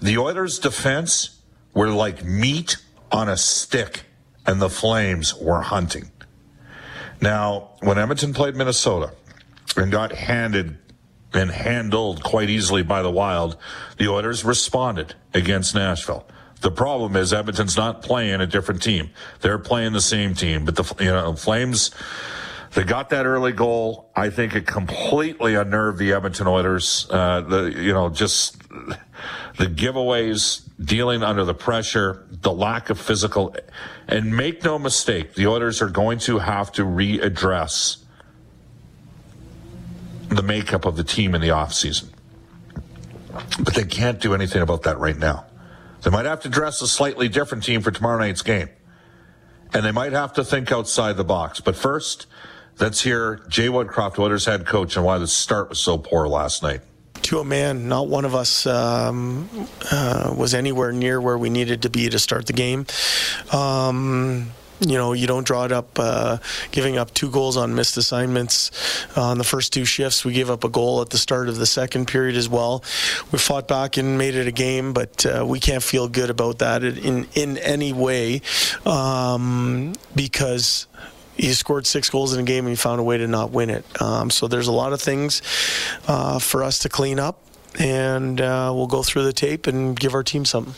the 0.00 0.18
Oilers' 0.18 0.58
defense 0.58 1.40
were 1.74 1.88
like 1.88 2.24
meat 2.24 2.76
on 3.10 3.28
a 3.28 3.36
stick, 3.36 4.04
and 4.46 4.60
the 4.60 4.70
Flames 4.70 5.34
were 5.34 5.62
hunting. 5.62 6.10
Now, 7.20 7.70
when 7.80 7.98
Edmonton 7.98 8.34
played 8.34 8.56
Minnesota 8.56 9.12
and 9.76 9.90
got 9.90 10.12
handed 10.12 10.78
and 11.32 11.50
handled 11.50 12.22
quite 12.22 12.50
easily 12.50 12.82
by 12.82 13.02
the 13.02 13.10
Wild, 13.10 13.56
the 13.98 14.08
Oilers 14.08 14.44
responded 14.44 15.14
against 15.34 15.74
Nashville. 15.74 16.26
The 16.60 16.70
problem 16.70 17.16
is 17.16 17.32
Edmonton's 17.32 17.76
not 17.76 18.02
playing 18.02 18.40
a 18.40 18.46
different 18.46 18.82
team. 18.82 19.10
They're 19.40 19.58
playing 19.58 19.92
the 19.92 20.00
same 20.00 20.34
team, 20.34 20.64
but 20.64 20.76
the 20.76 21.04
you 21.04 21.10
know 21.10 21.34
Flames 21.34 21.90
they 22.76 22.84
got 22.84 23.08
that 23.08 23.24
early 23.24 23.52
goal. 23.52 24.10
I 24.14 24.28
think 24.28 24.54
it 24.54 24.66
completely 24.66 25.54
unnerved 25.54 25.98
the 25.98 26.12
Edmonton 26.12 26.46
Oilers. 26.46 27.06
Uh, 27.08 27.40
the 27.40 27.72
you 27.74 27.94
know 27.94 28.10
just 28.10 28.58
the 28.68 29.64
giveaways, 29.64 30.68
dealing 30.78 31.22
under 31.22 31.46
the 31.46 31.54
pressure, 31.54 32.26
the 32.30 32.52
lack 32.52 32.90
of 32.90 33.00
physical, 33.00 33.56
and 34.06 34.36
make 34.36 34.62
no 34.62 34.78
mistake, 34.78 35.32
the 35.36 35.46
Oilers 35.46 35.80
are 35.80 35.88
going 35.88 36.18
to 36.18 36.38
have 36.38 36.70
to 36.72 36.82
readdress 36.82 37.96
the 40.28 40.42
makeup 40.42 40.84
of 40.84 40.96
the 40.96 41.04
team 41.04 41.34
in 41.34 41.40
the 41.40 41.48
offseason. 41.48 42.10
But 43.58 43.72
they 43.72 43.84
can't 43.84 44.20
do 44.20 44.34
anything 44.34 44.60
about 44.60 44.82
that 44.82 44.98
right 44.98 45.16
now. 45.16 45.46
They 46.02 46.10
might 46.10 46.26
have 46.26 46.40
to 46.40 46.50
dress 46.50 46.82
a 46.82 46.86
slightly 46.86 47.30
different 47.30 47.64
team 47.64 47.80
for 47.80 47.90
tomorrow 47.90 48.18
night's 48.18 48.42
game. 48.42 48.68
And 49.72 49.82
they 49.82 49.92
might 49.92 50.12
have 50.12 50.34
to 50.34 50.44
think 50.44 50.70
outside 50.70 51.16
the 51.16 51.24
box. 51.24 51.60
But 51.60 51.74
first, 51.74 52.26
let's 52.78 53.02
hear 53.02 53.42
Jay 53.48 53.68
Woodcroft, 53.68 54.18
Oilers 54.18 54.44
head 54.44 54.66
coach, 54.66 54.96
and 54.96 55.04
why 55.04 55.18
the 55.18 55.26
start 55.26 55.68
was 55.68 55.78
so 55.78 55.98
poor 55.98 56.28
last 56.28 56.62
night. 56.62 56.80
To 57.22 57.40
a 57.40 57.44
man, 57.44 57.88
not 57.88 58.08
one 58.08 58.24
of 58.24 58.34
us 58.34 58.66
um, 58.66 59.48
uh, 59.90 60.34
was 60.36 60.54
anywhere 60.54 60.92
near 60.92 61.20
where 61.20 61.36
we 61.36 61.50
needed 61.50 61.82
to 61.82 61.90
be 61.90 62.08
to 62.08 62.18
start 62.18 62.46
the 62.46 62.52
game. 62.52 62.86
Um, 63.52 64.52
you 64.80 64.94
know, 64.94 65.14
you 65.14 65.26
don't 65.26 65.46
draw 65.46 65.64
it 65.64 65.72
up 65.72 65.98
uh, 65.98 66.36
giving 66.70 66.98
up 66.98 67.12
two 67.14 67.30
goals 67.30 67.56
on 67.56 67.74
missed 67.74 67.96
assignments 67.96 68.70
on 69.16 69.38
the 69.38 69.44
first 69.44 69.72
two 69.72 69.84
shifts. 69.84 70.24
We 70.24 70.34
gave 70.34 70.50
up 70.50 70.64
a 70.64 70.68
goal 70.68 71.00
at 71.00 71.10
the 71.10 71.18
start 71.18 71.48
of 71.48 71.56
the 71.56 71.66
second 71.66 72.06
period 72.06 72.36
as 72.36 72.48
well. 72.48 72.84
We 73.32 73.38
fought 73.38 73.68
back 73.68 73.96
and 73.96 74.18
made 74.18 74.34
it 74.34 74.46
a 74.46 74.52
game, 74.52 74.92
but 74.92 75.24
uh, 75.24 75.46
we 75.46 75.60
can't 75.60 75.82
feel 75.82 76.08
good 76.08 76.30
about 76.30 76.58
that 76.58 76.84
in 76.84 77.26
in 77.34 77.58
any 77.58 77.92
way 77.92 78.42
um, 78.84 79.94
because 80.14 80.86
you 81.36 81.52
scored 81.52 81.86
six 81.86 82.10
goals 82.10 82.32
in 82.32 82.40
a 82.40 82.42
game 82.42 82.64
and 82.64 82.72
you 82.72 82.76
found 82.76 83.00
a 83.00 83.02
way 83.02 83.18
to 83.18 83.26
not 83.26 83.50
win 83.50 83.70
it. 83.70 83.84
Um, 84.00 84.30
so 84.30 84.48
there's 84.48 84.68
a 84.68 84.72
lot 84.72 84.92
of 84.92 85.00
things 85.00 85.42
uh, 86.08 86.38
for 86.38 86.62
us 86.62 86.78
to 86.80 86.88
clean 86.88 87.18
up, 87.18 87.42
and 87.78 88.40
uh, 88.40 88.72
we'll 88.74 88.86
go 88.86 89.02
through 89.02 89.24
the 89.24 89.32
tape 89.32 89.66
and 89.66 89.98
give 89.98 90.14
our 90.14 90.22
team 90.22 90.44
something. 90.44 90.74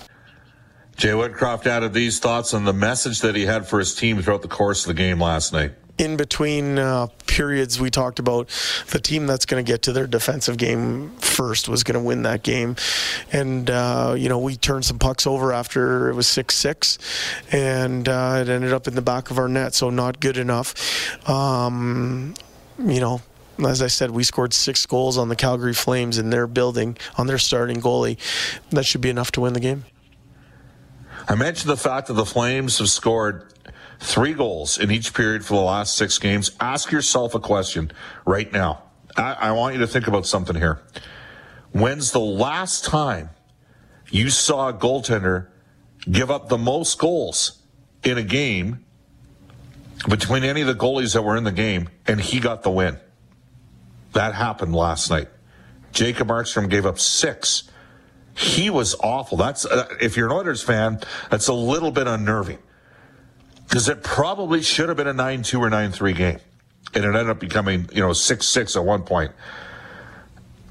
Jay 0.96 1.10
Woodcroft 1.10 1.66
added 1.66 1.92
these 1.92 2.18
thoughts 2.18 2.52
on 2.54 2.64
the 2.64 2.72
message 2.72 3.20
that 3.20 3.36
he 3.36 3.46
had 3.46 3.68
for 3.68 3.78
his 3.78 3.94
team 3.94 4.20
throughout 4.20 4.42
the 4.42 4.48
course 4.48 4.84
of 4.84 4.88
the 4.88 4.94
game 4.94 5.20
last 5.20 5.52
night. 5.52 5.72
In 5.96 6.16
between 6.16 6.78
uh, 6.78 7.06
periods, 7.38 7.78
we 7.80 7.88
talked 7.88 8.18
about 8.18 8.48
the 8.90 8.98
team 8.98 9.28
that's 9.28 9.46
going 9.46 9.64
to 9.64 9.72
get 9.72 9.82
to 9.82 9.92
their 9.92 10.08
defensive 10.08 10.56
game 10.56 11.10
first 11.18 11.68
was 11.68 11.84
going 11.84 11.94
to 11.94 12.04
win 12.04 12.22
that 12.22 12.42
game. 12.42 12.74
And, 13.30 13.70
uh, 13.70 14.16
you 14.18 14.28
know, 14.28 14.40
we 14.40 14.56
turned 14.56 14.84
some 14.84 14.98
pucks 14.98 15.24
over 15.24 15.52
after 15.52 16.10
it 16.10 16.14
was 16.14 16.26
6 16.26 16.52
6, 16.52 16.98
and 17.52 18.08
uh, 18.08 18.38
it 18.40 18.48
ended 18.48 18.72
up 18.72 18.88
in 18.88 18.96
the 18.96 19.02
back 19.02 19.30
of 19.30 19.38
our 19.38 19.46
net, 19.46 19.72
so 19.72 19.88
not 19.88 20.18
good 20.18 20.36
enough. 20.36 20.74
Um, 21.28 22.34
you 22.76 22.98
know, 22.98 23.22
as 23.64 23.82
I 23.82 23.86
said, 23.86 24.10
we 24.10 24.24
scored 24.24 24.52
six 24.52 24.84
goals 24.84 25.16
on 25.16 25.28
the 25.28 25.36
Calgary 25.36 25.74
Flames 25.74 26.18
in 26.18 26.30
their 26.30 26.48
building 26.48 26.96
on 27.16 27.28
their 27.28 27.38
starting 27.38 27.80
goalie. 27.80 28.18
That 28.70 28.84
should 28.84 29.00
be 29.00 29.10
enough 29.10 29.30
to 29.32 29.40
win 29.42 29.52
the 29.52 29.60
game. 29.60 29.84
I 31.28 31.36
mentioned 31.36 31.70
the 31.70 31.76
fact 31.76 32.08
that 32.08 32.14
the 32.14 32.26
Flames 32.26 32.78
have 32.78 32.88
scored 32.88 33.52
three 33.98 34.32
goals 34.32 34.78
in 34.78 34.90
each 34.90 35.14
period 35.14 35.44
for 35.44 35.54
the 35.54 35.62
last 35.62 35.96
six 35.96 36.18
games. 36.18 36.50
Ask 36.60 36.92
yourself 36.92 37.34
a 37.34 37.40
question 37.40 37.90
right 38.24 38.50
now. 38.52 38.82
I, 39.16 39.32
I 39.32 39.52
want 39.52 39.74
you 39.74 39.80
to 39.80 39.86
think 39.86 40.06
about 40.06 40.26
something 40.26 40.56
here. 40.56 40.80
When's 41.72 42.12
the 42.12 42.20
last 42.20 42.84
time 42.84 43.30
you 44.10 44.30
saw 44.30 44.68
a 44.68 44.72
goaltender 44.72 45.48
give 46.10 46.30
up 46.30 46.48
the 46.48 46.58
most 46.58 46.98
goals 46.98 47.60
in 48.04 48.16
a 48.16 48.22
game 48.22 48.84
between 50.08 50.44
any 50.44 50.60
of 50.60 50.66
the 50.66 50.74
goalies 50.74 51.14
that 51.14 51.22
were 51.22 51.36
in 51.36 51.44
the 51.44 51.52
game 51.52 51.88
and 52.06 52.20
he 52.20 52.40
got 52.40 52.62
the 52.62 52.70
win? 52.70 52.98
That 54.12 54.34
happened 54.34 54.74
last 54.74 55.10
night. 55.10 55.28
Jacob 55.92 56.28
Markstrom 56.28 56.70
gave 56.70 56.86
up 56.86 56.98
six 56.98 57.70
he 58.38 58.70
was 58.70 58.94
awful. 59.00 59.36
That's 59.36 59.66
uh, 59.66 59.88
if 60.00 60.16
you're 60.16 60.26
an 60.26 60.32
Oilers 60.32 60.62
fan, 60.62 61.00
that's 61.28 61.48
a 61.48 61.52
little 61.52 61.90
bit 61.90 62.06
unnerving 62.06 62.58
because 63.68 63.88
it 63.88 64.02
probably 64.02 64.62
should 64.62 64.88
have 64.88 64.96
been 64.96 65.06
a 65.06 65.12
nine-two 65.12 65.60
or 65.60 65.68
nine-three 65.68 66.14
game, 66.14 66.38
and 66.94 67.04
it 67.04 67.08
ended 67.08 67.28
up 67.28 67.38
becoming 67.38 67.88
you 67.92 68.00
know 68.00 68.12
six-six 68.12 68.76
at 68.76 68.84
one 68.84 69.02
point. 69.02 69.32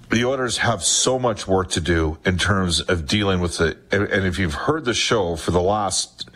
The 0.10 0.24
Oilers 0.24 0.60
have 0.60 0.84
so 0.84 1.20
much 1.20 1.48
work 1.48 1.70
to 1.72 1.82
do 1.82 2.18
in 2.26 2.38
terms 2.38 2.80
of 2.80 3.08
dealing 3.08 3.42
with 3.42 3.60
it. 3.60 3.78
And 3.92 4.26
if 4.26 4.40
you've 4.40 4.54
heard 4.54 4.86
the 4.86 4.94
show 4.94 5.36
for 5.36 5.52
the 5.52 5.62
last 5.62 6.30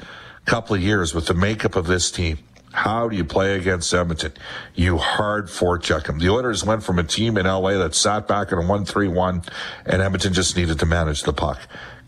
couple 0.46 0.76
of 0.76 0.82
years 0.82 1.14
with 1.14 1.28
the 1.28 1.34
makeup 1.34 1.78
of 1.78 1.88
this 1.88 2.12
team, 2.12 2.40
how 2.74 3.08
do 3.08 3.16
you 3.16 3.24
play 3.24 3.56
against 3.56 3.94
Edmonton? 3.94 4.34
You 4.76 4.98
hard 4.98 5.48
forecheck 5.48 6.06
them. 6.06 6.20
The 6.20 6.30
Oilers 6.30 6.66
went 6.66 6.84
from 6.84 7.00
a 7.00 7.04
team 7.04 7.38
in 7.38 7.46
LA 7.46 7.78
that 7.78 7.96
sat 7.96 8.28
back 8.28 8.52
in 8.52 8.58
a 8.58 8.62
1-3-1 8.62 9.48
and 9.86 10.02
Edmonton 10.02 10.34
just 10.34 10.56
needed 10.56 10.80
to 10.80 10.86
manage 10.86 11.24
the 11.24 11.34
puck. 11.34 11.60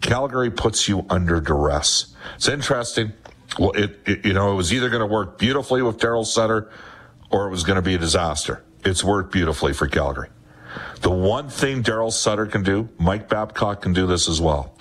Calgary 0.02 0.52
puts 0.52 0.88
you 0.88 1.06
under 1.10 1.40
duress. 1.40 2.14
It's 2.36 2.48
interesting. 2.48 3.14
Well, 3.60 3.72
it, 3.72 4.00
it 4.06 4.26
you 4.26 4.34
know, 4.34 4.52
it 4.52 4.56
was 4.56 4.74
either 4.74 4.90
going 4.90 5.02
to 5.02 5.14
work 5.14 5.38
beautifully 5.38 5.82
with 5.82 5.98
Daryl 5.98 6.26
Sutter 6.26 6.72
or 7.30 7.48
it 7.48 7.52
was 7.52 7.64
going 7.64 7.76
to 7.76 7.82
be 7.82 7.96
a 7.96 7.98
disaster. 7.98 8.64
It's 8.86 9.04
worked 9.04 9.32
beautifully 9.32 9.74
for 9.74 9.88
Calgary. 9.88 10.30
The 11.02 11.12
one 11.12 11.50
thing 11.50 11.84
Daryl 11.84 12.12
Sutter 12.12 12.46
can 12.46 12.64
do, 12.64 12.90
Mike 12.98 13.30
Babcock 13.30 13.82
can 13.82 13.94
do 13.94 14.08
this 14.08 14.28
as 14.28 14.42
well. 14.42 14.76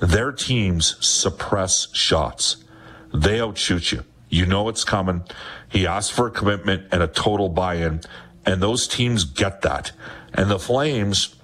Their 0.00 0.32
teams 0.32 0.96
suppress 1.06 1.88
shots. 1.94 2.64
They 3.12 3.40
outshoot 3.40 3.92
you. 3.92 4.04
You 4.28 4.46
know 4.46 4.68
it's 4.68 4.84
coming. 4.84 5.24
He 5.68 5.86
asked 5.86 6.12
for 6.12 6.28
a 6.28 6.30
commitment 6.30 6.86
and 6.92 7.02
a 7.02 7.06
total 7.06 7.48
buy-in, 7.48 8.00
and 8.46 8.62
those 8.62 8.88
teams 8.88 9.24
get 9.24 9.62
that. 9.62 9.92
And 10.32 10.50
the 10.50 10.58
Flames, 10.58 11.34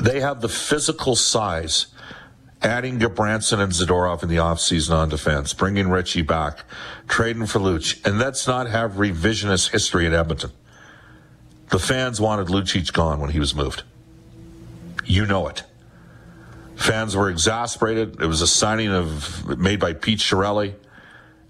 they 0.00 0.20
have 0.20 0.40
the 0.40 0.48
physical 0.48 1.16
size. 1.16 1.86
Adding 2.64 2.98
Gudbranson 2.98 3.60
and 3.60 3.72
Zadorov 3.72 4.22
in 4.22 4.30
the 4.30 4.36
offseason 4.36 4.92
on 4.92 5.10
defense, 5.10 5.52
bringing 5.52 5.90
Ritchie 5.90 6.22
back, 6.22 6.64
trading 7.06 7.44
for 7.44 7.58
Luch, 7.58 8.04
and 8.06 8.18
let's 8.18 8.46
not 8.46 8.68
have 8.68 8.92
revisionist 8.92 9.70
history 9.70 10.06
in 10.06 10.14
Edmonton. 10.14 10.50
The 11.68 11.78
fans 11.78 12.22
wanted 12.22 12.46
Lucic 12.46 12.90
gone 12.94 13.20
when 13.20 13.30
he 13.30 13.38
was 13.38 13.54
moved. 13.54 13.82
You 15.04 15.26
know 15.26 15.46
it. 15.46 15.64
Fans 16.74 17.14
were 17.14 17.28
exasperated. 17.28 18.20
It 18.20 18.26
was 18.26 18.40
a 18.40 18.46
signing 18.46 18.90
of 18.90 19.58
made 19.58 19.78
by 19.78 19.92
Pete 19.92 20.20
Chiarelli. 20.20 20.74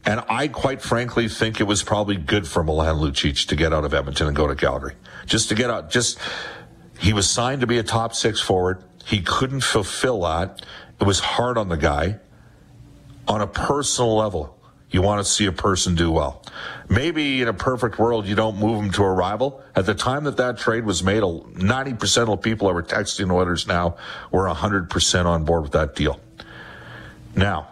And 0.04 0.22
I 0.28 0.48
quite 0.48 0.82
frankly 0.82 1.28
think 1.28 1.60
it 1.60 1.64
was 1.64 1.82
probably 1.82 2.16
good 2.16 2.46
for 2.46 2.62
Milan 2.64 2.96
Lucic 2.96 3.46
to 3.46 3.56
get 3.56 3.72
out 3.72 3.84
of 3.84 3.94
Edmonton 3.94 4.26
and 4.26 4.36
go 4.36 4.46
to 4.48 4.54
Calgary. 4.54 4.94
Just 5.26 5.48
to 5.48 5.54
get 5.54 5.70
out, 5.70 5.90
just, 5.90 6.18
he 6.98 7.12
was 7.12 7.30
signed 7.30 7.60
to 7.60 7.66
be 7.66 7.78
a 7.78 7.82
top 7.82 8.14
six 8.14 8.40
forward. 8.40 8.82
He 9.06 9.22
couldn't 9.22 9.62
fulfill 9.62 10.22
that. 10.22 10.64
It 11.00 11.04
was 11.04 11.20
hard 11.20 11.58
on 11.58 11.68
the 11.68 11.76
guy. 11.76 12.18
On 13.26 13.40
a 13.40 13.46
personal 13.46 14.16
level, 14.16 14.58
you 14.90 15.02
want 15.02 15.24
to 15.24 15.30
see 15.30 15.46
a 15.46 15.52
person 15.52 15.94
do 15.94 16.10
well. 16.10 16.42
Maybe 16.88 17.42
in 17.42 17.48
a 17.48 17.52
perfect 17.52 17.98
world, 17.98 18.26
you 18.26 18.34
don't 18.34 18.58
move 18.58 18.82
him 18.82 18.90
to 18.92 19.02
a 19.02 19.12
rival. 19.12 19.62
At 19.74 19.86
the 19.86 19.94
time 19.94 20.24
that 20.24 20.36
that 20.36 20.58
trade 20.58 20.84
was 20.84 21.02
made, 21.02 21.22
90% 21.22 22.32
of 22.32 22.42
people 22.42 22.68
that 22.68 22.74
were 22.74 22.82
texting 22.82 23.32
Oilers 23.32 23.66
now 23.66 23.96
were 24.30 24.44
100% 24.44 25.26
on 25.26 25.44
board 25.44 25.62
with 25.62 25.72
that 25.72 25.96
deal. 25.96 26.20
Now, 27.34 27.68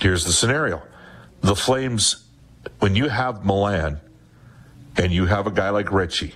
here's 0.00 0.24
the 0.24 0.32
scenario 0.32 0.82
the 1.40 1.54
Flames, 1.54 2.24
when 2.80 2.96
you 2.96 3.08
have 3.08 3.44
Milan 3.44 4.00
and 4.96 5.12
you 5.12 5.26
have 5.26 5.46
a 5.46 5.52
guy 5.52 5.70
like 5.70 5.92
Ritchie, 5.92 6.34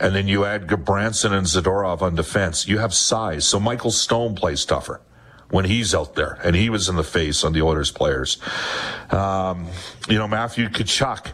and 0.00 0.14
then 0.14 0.26
you 0.26 0.44
add 0.44 0.66
Gudbranson 0.66 1.32
and 1.32 1.46
Zadorov 1.46 2.02
on 2.02 2.16
defense, 2.16 2.66
you 2.66 2.78
have 2.78 2.94
size. 2.94 3.44
So 3.44 3.60
Michael 3.60 3.90
Stone 3.90 4.34
plays 4.34 4.64
tougher 4.64 5.00
when 5.50 5.64
he's 5.64 5.94
out 5.94 6.14
there, 6.14 6.38
and 6.44 6.54
he 6.54 6.70
was 6.70 6.88
in 6.88 6.96
the 6.96 7.04
face 7.04 7.44
on 7.44 7.52
the 7.52 7.62
Oilers 7.62 7.90
players. 7.90 8.38
Um, 9.10 9.68
you 10.08 10.18
know, 10.18 10.28
Matthew 10.28 10.68
Tkachuk. 10.68 11.32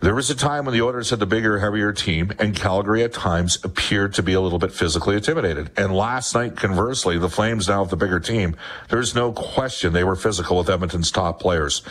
There 0.00 0.14
was 0.14 0.28
a 0.28 0.34
time 0.34 0.66
when 0.66 0.74
the 0.74 0.82
Oilers 0.82 1.08
had 1.08 1.20
the 1.20 1.26
bigger, 1.26 1.58
heavier 1.58 1.90
team, 1.90 2.30
and 2.38 2.54
Calgary 2.54 3.02
at 3.02 3.14
times 3.14 3.58
appeared 3.64 4.12
to 4.14 4.22
be 4.22 4.34
a 4.34 4.40
little 4.42 4.58
bit 4.58 4.72
physically 4.72 5.16
intimidated. 5.16 5.70
And 5.74 5.96
last 5.96 6.34
night, 6.34 6.54
conversely, 6.54 7.16
the 7.16 7.30
Flames 7.30 7.66
now 7.66 7.82
have 7.82 7.88
the 7.88 7.96
bigger 7.96 8.20
team. 8.20 8.56
There's 8.90 9.14
no 9.14 9.32
question 9.32 9.94
they 9.94 10.04
were 10.04 10.14
physical 10.14 10.58
with 10.58 10.68
Edmonton's 10.68 11.10
top 11.10 11.40
players. 11.40 11.82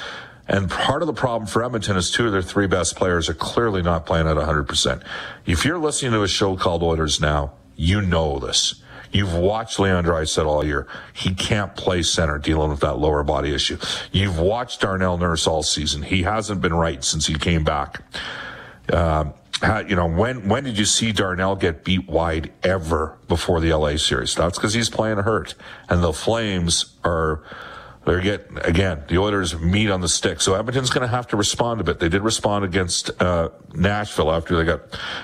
And 0.48 0.70
part 0.70 1.02
of 1.02 1.08
the 1.08 1.14
problem 1.14 1.48
for 1.48 1.64
Edmonton 1.64 1.98
is 1.98 2.12
two 2.12 2.28
of 2.28 2.32
their 2.32 2.44
three 2.44 2.68
best 2.68 2.96
players 2.96 3.28
are 3.28 3.34
clearly 3.34 3.82
not 3.82 4.06
playing 4.06 4.28
at 4.28 4.38
100%. 4.38 5.04
If 5.48 5.66
you're 5.66 5.80
listening 5.80 6.12
to 6.12 6.22
a 6.22 6.28
show 6.28 6.56
called 6.56 6.84
Oilers 6.84 7.20
Now, 7.20 7.54
you 7.76 8.02
know 8.02 8.38
this. 8.38 8.76
You've 9.16 9.34
watched 9.34 9.80
Leon 9.80 10.04
Draisaitl 10.04 10.46
all 10.46 10.66
year. 10.66 10.88
He 11.14 11.34
can't 11.34 11.74
play 11.74 12.04
center 12.04 12.38
dealing 12.38 12.70
with 12.70 12.82
that 12.82 13.00
lower 13.00 13.24
body 13.24 13.54
issue. 13.54 13.78
You've 14.12 14.38
watched 14.38 14.82
Darnell 14.82 15.18
Nurse 15.18 15.48
all 15.48 15.64
season. 15.64 16.02
He 16.02 16.24
hasn't 16.24 16.60
been 16.60 16.74
right 16.74 17.02
since 17.02 17.26
he 17.26 17.36
came 17.36 17.64
back. 17.64 18.02
Uh, 18.92 19.32
you 19.88 19.96
know, 19.96 20.06
when 20.06 20.50
when 20.50 20.66
did 20.66 20.78
you 20.78 20.84
see 20.84 21.14
Darnell 21.14 21.56
get 21.56 21.86
beat 21.86 22.10
wide 22.10 22.52
ever 22.62 23.18
before 23.30 23.62
the 23.62 23.74
LA 23.74 23.96
series? 23.96 24.36
That's 24.36 24.58
because 24.58 24.74
he's 24.74 24.90
playing 24.90 25.20
hurt, 25.20 25.56
and 25.88 26.04
the 26.04 26.12
Flames 26.12 26.98
are. 27.06 27.42
They're 28.06 28.22
getting 28.22 28.60
again 28.60 29.04
the 29.08 29.18
Oilers 29.18 29.58
meat 29.60 29.90
on 29.90 30.02
the 30.02 30.08
stick, 30.08 30.42
so 30.42 30.54
Edmonton's 30.54 30.90
going 30.90 31.02
to 31.02 31.14
have 31.14 31.28
to 31.28 31.38
respond 31.38 31.82
a 31.82 31.84
bit. 31.84 32.00
They 32.00 32.10
did 32.10 32.22
respond 32.22 32.64
against 32.64 33.10
uh, 33.22 33.50
Nashville 33.74 34.32
after 34.32 34.56
they 34.56 34.64
got 34.64 34.82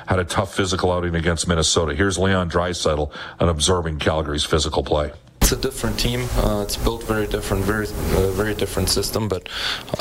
had 0.08 0.20
a 0.20 0.26
tough 0.26 0.54
physical 0.54 0.92
outing 0.92 1.16
against 1.16 1.48
Minnesota. 1.48 1.94
Here's 1.94 2.18
Leon 2.18 2.50
Draisaitl 2.50 3.12
and 3.40 3.50
observing 3.50 4.00
Calgary's 4.00 4.44
physical 4.44 4.84
play 4.84 5.12
it's 5.52 5.66
a 5.66 5.70
different 5.70 6.00
team. 6.00 6.28
Uh, 6.38 6.62
it's 6.62 6.78
built 6.78 7.04
very 7.04 7.28
different, 7.28 7.66
very 7.66 7.86
uh, 7.88 8.32
very 8.32 8.56
different 8.56 8.88
system, 8.88 9.28
but 9.28 9.50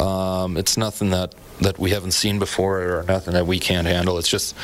um, 0.00 0.56
it's 0.56 0.76
nothing 0.76 1.10
that 1.10 1.34
that 1.60 1.78
we 1.78 1.90
haven't 1.90 2.12
seen 2.12 2.38
before 2.38 2.80
or 2.80 3.04
nothing 3.08 3.34
that 3.34 3.46
we 3.46 3.58
can't 3.58 3.86
handle. 3.86 4.16
It's 4.18 4.28
just 4.28 4.54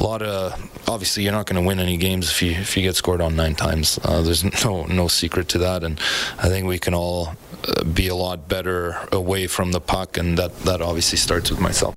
a 0.00 0.02
lot 0.02 0.22
of 0.22 0.52
obviously 0.88 1.22
you're 1.22 1.32
not 1.32 1.46
going 1.46 1.62
to 1.62 1.66
win 1.66 1.78
any 1.78 1.96
games 1.96 2.30
if 2.30 2.42
you 2.42 2.50
if 2.52 2.76
you 2.76 2.82
get 2.82 2.96
scored 2.96 3.20
on 3.20 3.36
nine 3.36 3.54
times. 3.54 3.98
Uh, 4.02 4.22
there's 4.22 4.42
no 4.64 4.86
no 4.86 5.06
secret 5.06 5.48
to 5.50 5.58
that, 5.58 5.84
and 5.84 6.00
I 6.38 6.48
think 6.48 6.66
we 6.66 6.78
can 6.78 6.94
all 6.94 7.34
uh, 7.68 7.84
be 7.84 8.08
a 8.08 8.16
lot 8.16 8.48
better 8.48 8.96
away 9.12 9.46
from 9.46 9.70
the 9.70 9.80
puck, 9.80 10.16
and 10.16 10.36
that 10.38 10.56
that 10.60 10.82
obviously 10.82 11.18
starts 11.18 11.50
with 11.50 11.60
myself. 11.60 11.94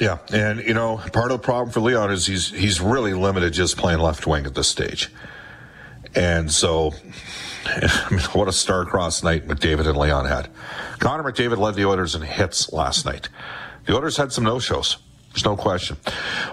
Yeah, 0.00 0.18
and 0.32 0.66
you 0.66 0.74
know, 0.74 0.96
part 1.12 1.30
of 1.30 1.40
the 1.40 1.44
problem 1.44 1.70
for 1.70 1.80
Leon 1.80 2.10
is 2.10 2.26
he's 2.26 2.50
he's 2.50 2.80
really 2.80 3.14
limited 3.14 3.52
just 3.52 3.76
playing 3.76 4.00
left 4.00 4.26
wing 4.26 4.46
at 4.46 4.56
this 4.56 4.68
stage. 4.68 5.10
And 6.14 6.50
so, 6.50 6.90
what 8.32 8.48
a 8.48 8.52
star-crossed 8.52 9.24
night 9.24 9.46
McDavid 9.48 9.86
and 9.86 9.96
Leon 9.96 10.26
had. 10.26 10.48
Connor 10.98 11.24
McDavid 11.24 11.58
led 11.58 11.74
the 11.74 11.86
Oilers 11.86 12.14
in 12.14 12.22
hits 12.22 12.72
last 12.72 13.04
night. 13.04 13.28
The 13.86 13.96
Oilers 13.96 14.16
had 14.16 14.32
some 14.32 14.44
no-shows. 14.44 14.98
There's 15.34 15.44
no 15.44 15.56
question. 15.56 15.96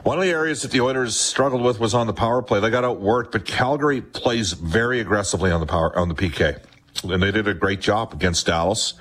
One 0.02 0.18
of 0.18 0.24
the 0.24 0.32
areas 0.32 0.64
that 0.64 0.72
the 0.72 0.82
Oilers 0.82 1.16
struggled 1.16 1.62
with 1.62 1.80
was 1.80 1.94
on 1.94 2.08
the 2.08 2.14
power 2.14 2.42
play. 2.42 2.60
They 2.60 2.72
got 2.72 2.84
outworked, 2.84 3.32
but 3.32 3.46
Calgary 3.46 4.02
plays 4.02 4.54
very 4.54 5.00
aggressively 5.00 5.52
on 5.52 5.60
the 5.60 5.68
power 5.68 5.96
on 5.98 6.10
the 6.10 6.16
PK, 6.16 6.60
and 7.04 7.22
they 7.22 7.30
did 7.30 7.48
a 7.48 7.54
great 7.54 7.80
job 7.80 8.12
against 8.12 8.48
Dallas. 8.48 8.96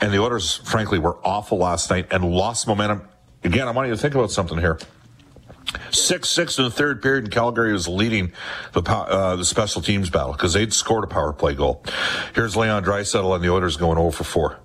And 0.00 0.12
the 0.12 0.18
Oilers, 0.18 0.56
frankly, 0.56 0.98
were 0.98 1.18
awful 1.22 1.58
last 1.58 1.90
night 1.90 2.06
and 2.10 2.24
lost 2.24 2.66
momentum. 2.66 3.06
Again, 3.44 3.68
I 3.68 3.72
want 3.72 3.88
you 3.88 3.94
to 3.94 4.00
think 4.00 4.14
about 4.14 4.30
something 4.30 4.56
here. 4.56 4.78
Six 5.90 6.28
six 6.28 6.58
in 6.58 6.64
the 6.64 6.70
third 6.70 7.02
period, 7.02 7.24
and 7.24 7.32
Calgary 7.32 7.72
was 7.72 7.88
leading 7.88 8.32
the 8.72 8.82
uh, 8.82 9.36
the 9.36 9.44
special 9.44 9.80
teams 9.80 10.10
battle 10.10 10.32
because 10.32 10.52
they'd 10.52 10.72
scored 10.72 11.04
a 11.04 11.06
power 11.06 11.32
play 11.32 11.54
goal. 11.54 11.84
Here's 12.34 12.56
Leon 12.56 12.84
Draisaitl 12.84 13.34
and 13.34 13.44
the 13.44 13.50
Oilers 13.50 13.76
going 13.76 13.98
over 13.98 14.10
for 14.10 14.24
4. 14.24 14.58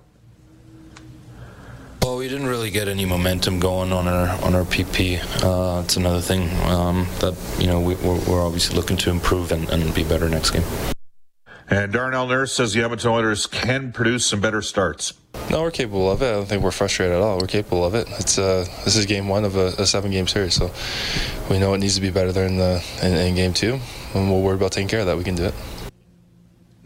Well, 2.02 2.16
we 2.16 2.28
didn't 2.28 2.46
really 2.46 2.70
get 2.70 2.88
any 2.88 3.04
momentum 3.04 3.60
going 3.60 3.92
on 3.92 4.08
our 4.08 4.28
on 4.44 4.54
our 4.54 4.64
PP. 4.64 5.20
Uh, 5.42 5.82
it's 5.82 5.96
another 5.96 6.20
thing 6.20 6.50
um, 6.64 7.06
that 7.20 7.36
you 7.58 7.66
know 7.66 7.80
we, 7.80 7.94
are 7.94 8.40
obviously 8.40 8.76
looking 8.76 8.96
to 8.98 9.10
improve 9.10 9.52
and, 9.52 9.68
and 9.70 9.94
be 9.94 10.04
better 10.04 10.28
next 10.28 10.50
game. 10.50 10.64
And 11.70 11.92
Darnell 11.92 12.26
Nurse 12.26 12.52
says 12.52 12.72
the 12.72 12.82
Edmonton 12.82 13.10
Oilers 13.10 13.46
can 13.46 13.92
produce 13.92 14.24
some 14.24 14.40
better 14.40 14.62
starts. 14.62 15.12
No, 15.50 15.62
we're 15.62 15.70
capable 15.70 16.10
of 16.10 16.20
it. 16.22 16.26
I 16.26 16.32
don't 16.32 16.46
think 16.46 16.62
we're 16.62 16.70
frustrated 16.70 17.16
at 17.16 17.22
all. 17.22 17.38
We're 17.38 17.46
capable 17.46 17.84
of 17.84 17.94
it. 17.94 18.06
It's 18.18 18.38
uh, 18.38 18.66
this 18.84 18.96
is 18.96 19.06
game 19.06 19.28
one 19.28 19.44
of 19.44 19.56
a, 19.56 19.68
a 19.78 19.86
seven-game 19.86 20.26
series, 20.26 20.54
so 20.54 20.70
we 21.48 21.58
know 21.58 21.72
it 21.74 21.78
needs 21.78 21.94
to 21.94 22.00
be 22.00 22.10
better 22.10 22.32
than 22.32 22.58
the 22.58 22.84
in, 23.02 23.14
in 23.14 23.34
game 23.34 23.54
two, 23.54 23.80
and 24.14 24.30
we'll 24.30 24.42
worry 24.42 24.56
about 24.56 24.72
taking 24.72 24.88
care 24.88 25.00
of 25.00 25.06
that. 25.06 25.16
We 25.16 25.24
can 25.24 25.34
do 25.34 25.44
it 25.44 25.54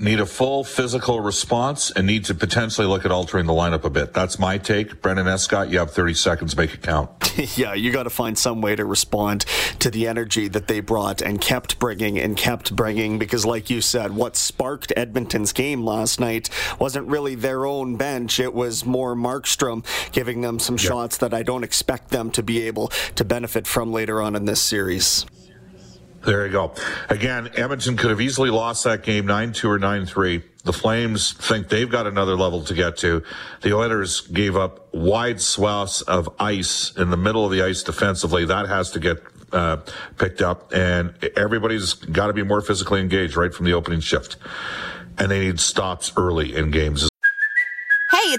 need 0.02 0.18
a 0.18 0.26
full 0.26 0.64
physical 0.64 1.20
response 1.20 1.90
and 1.92 2.06
need 2.06 2.24
to 2.24 2.34
potentially 2.34 2.86
look 2.86 3.04
at 3.04 3.12
altering 3.12 3.46
the 3.46 3.52
lineup 3.52 3.84
a 3.84 3.90
bit. 3.90 4.12
That's 4.12 4.38
my 4.38 4.58
take. 4.58 5.00
Brendan 5.00 5.28
Escott, 5.28 5.70
you 5.70 5.78
have 5.78 5.92
30 5.92 6.14
seconds, 6.14 6.56
make 6.56 6.74
it 6.74 6.82
count. 6.82 7.10
yeah, 7.56 7.72
you 7.72 7.92
got 7.92 8.02
to 8.02 8.10
find 8.10 8.36
some 8.36 8.60
way 8.60 8.74
to 8.74 8.84
respond 8.84 9.44
to 9.78 9.90
the 9.90 10.08
energy 10.08 10.48
that 10.48 10.66
they 10.66 10.80
brought 10.80 11.22
and 11.22 11.40
kept 11.40 11.78
bringing 11.78 12.18
and 12.18 12.36
kept 12.36 12.74
bringing 12.74 13.18
because, 13.18 13.46
like 13.46 13.70
you 13.70 13.80
said, 13.80 14.14
what 14.14 14.36
sparked 14.36 14.92
Edmonton's 14.96 15.52
game 15.52 15.84
last 15.84 16.18
night 16.18 16.50
wasn't 16.78 17.06
really 17.06 17.36
their 17.36 17.64
own 17.64 17.96
bench. 17.96 18.40
It 18.40 18.52
was 18.52 18.84
more 18.84 19.14
Markstrom 19.14 19.84
giving 20.10 20.40
them 20.40 20.58
some 20.58 20.76
shots 20.76 21.16
that 21.18 21.32
I 21.32 21.42
don't 21.44 21.62
expect 21.64 22.10
them 22.10 22.30
to 22.32 22.42
be 22.42 22.66
able 22.66 22.88
to 23.14 23.24
benefit 23.24 23.66
from 23.68 23.92
later 23.92 24.20
on 24.20 24.34
in 24.34 24.46
this 24.46 24.60
series. 24.60 25.24
There 26.24 26.46
you 26.46 26.52
go. 26.52 26.72
Again, 27.08 27.50
Edmonton 27.56 27.96
could 27.96 28.10
have 28.10 28.20
easily 28.20 28.50
lost 28.50 28.84
that 28.84 29.02
game 29.02 29.26
9-2 29.26 29.64
or 29.64 29.78
9-3. 29.78 30.42
The 30.64 30.72
Flames 30.72 31.32
think 31.32 31.68
they've 31.68 31.90
got 31.90 32.06
another 32.06 32.36
level 32.36 32.62
to 32.64 32.74
get 32.74 32.96
to. 32.98 33.24
The 33.62 33.74
Oilers 33.74 34.20
gave 34.20 34.56
up 34.56 34.94
wide 34.94 35.40
swaths 35.40 36.02
of 36.02 36.28
ice 36.38 36.96
in 36.96 37.10
the 37.10 37.16
middle 37.16 37.44
of 37.44 37.50
the 37.50 37.62
ice 37.62 37.82
defensively. 37.82 38.44
That 38.44 38.68
has 38.68 38.92
to 38.92 39.00
get 39.00 39.20
uh, 39.52 39.78
picked 40.18 40.40
up, 40.40 40.72
and 40.72 41.14
everybody's 41.36 41.94
got 41.94 42.28
to 42.28 42.32
be 42.32 42.44
more 42.44 42.60
physically 42.60 43.00
engaged 43.00 43.36
right 43.36 43.52
from 43.52 43.66
the 43.66 43.72
opening 43.72 44.00
shift. 44.00 44.36
And 45.18 45.30
they 45.30 45.40
need 45.40 45.58
stops 45.58 46.12
early 46.16 46.54
in 46.54 46.70
games 46.70 47.08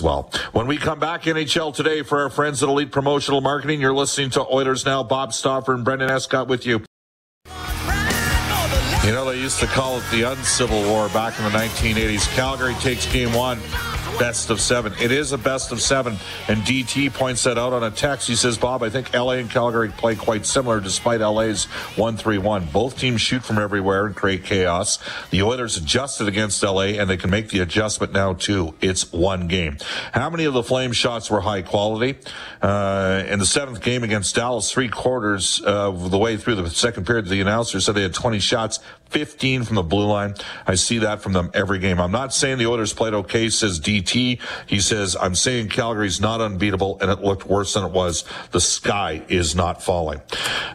well. 0.00 0.30
When 0.52 0.66
we 0.66 0.76
come 0.76 0.98
back, 0.98 1.22
NHL 1.22 1.74
today 1.74 2.02
for 2.02 2.20
our 2.20 2.30
friends 2.30 2.62
at 2.62 2.68
Elite 2.68 2.92
Promotional 2.92 3.40
Marketing, 3.40 3.80
you're 3.80 3.94
listening 3.94 4.30
to 4.30 4.46
Oilers 4.46 4.84
Now. 4.84 5.02
Bob 5.02 5.32
Stauffer 5.32 5.74
and 5.74 5.84
Brendan 5.84 6.10
Escott 6.10 6.48
with 6.48 6.66
you. 6.66 6.84
You 9.04 9.12
know, 9.12 9.30
they 9.30 9.38
used 9.38 9.60
to 9.60 9.66
call 9.66 9.98
it 9.98 10.04
the 10.10 10.22
Uncivil 10.22 10.82
War 10.84 11.08
back 11.10 11.38
in 11.38 11.44
the 11.44 11.50
1980s. 11.50 12.26
Calgary 12.34 12.74
takes 12.74 13.10
game 13.12 13.34
one 13.34 13.60
best 14.18 14.50
of 14.50 14.60
seven. 14.60 14.92
It 15.00 15.10
is 15.10 15.32
a 15.32 15.38
best 15.38 15.72
of 15.72 15.80
seven. 15.80 16.16
And 16.48 16.58
DT 16.62 17.12
points 17.12 17.44
that 17.44 17.58
out 17.58 17.72
on 17.72 17.82
a 17.82 17.90
text. 17.90 18.28
He 18.28 18.34
says, 18.34 18.56
Bob, 18.58 18.82
I 18.82 18.90
think 18.90 19.12
LA 19.14 19.32
and 19.32 19.50
Calgary 19.50 19.90
play 19.90 20.14
quite 20.14 20.46
similar 20.46 20.80
despite 20.80 21.20
LA's 21.20 21.64
1 21.96 22.16
3 22.16 22.38
1. 22.38 22.66
Both 22.66 22.98
teams 22.98 23.20
shoot 23.20 23.44
from 23.44 23.58
everywhere 23.58 24.06
and 24.06 24.14
create 24.14 24.44
chaos. 24.44 24.98
The 25.30 25.42
Oilers 25.42 25.76
adjusted 25.76 26.28
against 26.28 26.62
LA 26.62 26.94
and 26.98 27.08
they 27.08 27.16
can 27.16 27.30
make 27.30 27.48
the 27.48 27.60
adjustment 27.60 28.12
now 28.12 28.34
too. 28.34 28.74
It's 28.80 29.12
one 29.12 29.48
game. 29.48 29.78
How 30.12 30.30
many 30.30 30.44
of 30.44 30.54
the 30.54 30.62
Flame 30.62 30.92
shots 30.92 31.30
were 31.30 31.40
high 31.40 31.62
quality? 31.62 32.18
Uh, 32.62 33.24
in 33.28 33.38
the 33.38 33.46
seventh 33.46 33.82
game 33.82 34.04
against 34.04 34.34
Dallas, 34.34 34.70
three 34.70 34.88
quarters 34.88 35.60
of 35.60 36.10
the 36.10 36.18
way 36.18 36.36
through 36.36 36.56
the 36.56 36.70
second 36.70 37.06
period, 37.06 37.26
the 37.26 37.40
announcer 37.40 37.80
said 37.80 37.94
they 37.94 38.02
had 38.02 38.14
20 38.14 38.38
shots. 38.38 38.80
15 39.14 39.62
from 39.62 39.76
the 39.76 39.82
blue 39.84 40.06
line. 40.06 40.34
I 40.66 40.74
see 40.74 40.98
that 40.98 41.22
from 41.22 41.34
them 41.34 41.48
every 41.54 41.78
game. 41.78 42.00
I'm 42.00 42.10
not 42.10 42.34
saying 42.34 42.58
the 42.58 42.66
Oilers 42.66 42.92
played 42.92 43.14
okay, 43.14 43.48
says 43.48 43.78
DT. 43.78 44.40
He 44.66 44.80
says, 44.80 45.16
I'm 45.20 45.36
saying 45.36 45.68
Calgary's 45.68 46.20
not 46.20 46.40
unbeatable 46.40 46.98
and 47.00 47.12
it 47.12 47.20
looked 47.20 47.46
worse 47.46 47.74
than 47.74 47.84
it 47.84 47.92
was. 47.92 48.24
The 48.50 48.60
sky 48.60 49.22
is 49.28 49.54
not 49.54 49.80
falling. 49.84 50.20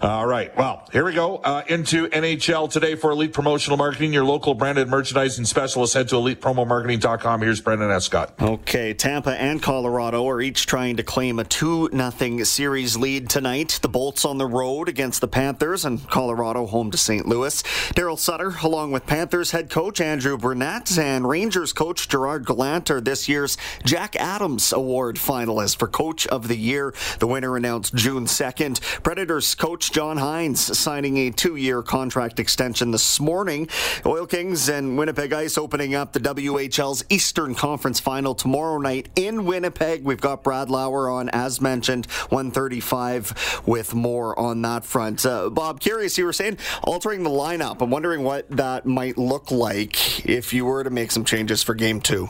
All 0.01 0.25
right. 0.25 0.55
Well, 0.55 0.87
here 0.93 1.03
we 1.03 1.13
go 1.13 1.35
uh, 1.37 1.63
into 1.67 2.07
NHL 2.07 2.71
today 2.71 2.95
for 2.95 3.11
Elite 3.11 3.33
Promotional 3.33 3.75
Marketing. 3.75 4.13
Your 4.13 4.23
local 4.23 4.53
branded 4.53 4.87
merchandising 4.87 5.43
specialist. 5.43 5.93
Head 5.93 6.07
to 6.07 6.15
elitepromomarketing.com. 6.15 7.41
Here's 7.41 7.59
Brendan 7.59 7.91
Escott. 7.91 8.41
Okay. 8.41 8.93
Tampa 8.93 9.31
and 9.31 9.61
Colorado 9.61 10.25
are 10.29 10.39
each 10.39 10.65
trying 10.65 10.95
to 10.95 11.03
claim 11.03 11.39
a 11.39 11.43
2 11.43 11.89
0 11.93 12.43
series 12.45 12.95
lead 12.95 13.29
tonight. 13.29 13.79
The 13.81 13.89
Bolts 13.89 14.23
on 14.23 14.37
the 14.37 14.47
road 14.47 14.87
against 14.87 15.19
the 15.19 15.27
Panthers 15.27 15.83
and 15.83 16.07
Colorado 16.07 16.65
home 16.65 16.89
to 16.91 16.97
St. 16.97 17.25
Louis. 17.25 17.61
Daryl 17.95 18.17
Sutter, 18.29 18.53
along 18.61 18.91
with 18.91 19.07
Panthers 19.07 19.49
head 19.49 19.71
coach 19.71 19.99
Andrew 19.99 20.37
Brunette 20.37 20.99
and 20.99 21.27
Rangers 21.27 21.73
coach 21.73 22.07
Gerard 22.07 22.45
Gallant, 22.45 22.91
are 22.91 23.01
this 23.01 23.27
year's 23.27 23.57
Jack 23.83 24.15
Adams 24.17 24.71
Award 24.71 25.15
finalists 25.15 25.75
for 25.75 25.87
Coach 25.87 26.27
of 26.27 26.47
the 26.47 26.55
Year. 26.55 26.93
The 27.17 27.25
winner 27.25 27.57
announced 27.57 27.95
June 27.95 28.25
2nd. 28.25 29.01
Predators 29.01 29.55
coach 29.55 29.91
John 29.91 30.17
Hynes 30.17 30.59
signing 30.59 31.17
a 31.17 31.31
two 31.31 31.55
year 31.55 31.81
contract 31.81 32.39
extension 32.39 32.91
this 32.91 33.19
morning. 33.19 33.67
Oil 34.05 34.27
Kings 34.27 34.69
and 34.69 34.95
Winnipeg 34.95 35.33
Ice 35.33 35.57
opening 35.57 35.95
up 35.95 36.13
the 36.13 36.19
WHL's 36.19 37.03
Eastern 37.09 37.55
Conference 37.55 37.99
final 37.99 38.35
tomorrow 38.35 38.77
night 38.77 39.09
in 39.15 39.45
Winnipeg. 39.45 40.03
We've 40.03 40.21
got 40.21 40.43
Brad 40.43 40.69
Lauer 40.69 41.09
on, 41.09 41.29
as 41.29 41.61
mentioned, 41.61 42.05
135 42.29 43.63
with 43.65 43.95
more 43.95 44.37
on 44.37 44.61
that 44.61 44.85
front. 44.85 45.25
Uh, 45.25 45.49
Bob, 45.49 45.79
curious, 45.79 46.15
you 46.19 46.25
were 46.25 46.33
saying 46.33 46.59
altering 46.83 47.23
the 47.23 47.31
lineup. 47.31 47.81
I'm 47.81 47.89
wondering 47.89 48.08
wondering 48.09 48.25
what 48.25 48.49
that 48.57 48.87
might 48.87 49.19
look 49.19 49.51
like 49.51 50.25
if 50.25 50.51
you 50.51 50.65
were 50.65 50.83
to 50.83 50.89
make 50.89 51.11
some 51.11 51.23
changes 51.23 51.61
for 51.61 51.75
game 51.75 52.01
two. 52.01 52.27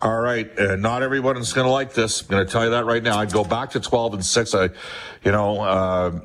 All 0.00 0.18
right, 0.18 0.48
uh, 0.58 0.76
not 0.76 1.02
everyone's 1.02 1.52
going 1.52 1.66
to 1.66 1.70
like 1.70 1.92
this. 1.92 2.22
I'm 2.22 2.28
going 2.28 2.46
to 2.46 2.50
tell 2.50 2.64
you 2.64 2.70
that 2.70 2.86
right 2.86 3.02
now. 3.02 3.18
I'd 3.18 3.32
go 3.32 3.44
back 3.44 3.70
to 3.70 3.80
12 3.80 4.14
and 4.14 4.24
six. 4.24 4.54
I, 4.54 4.70
you 5.24 5.32
know, 5.32 5.60
uh, 5.60 6.20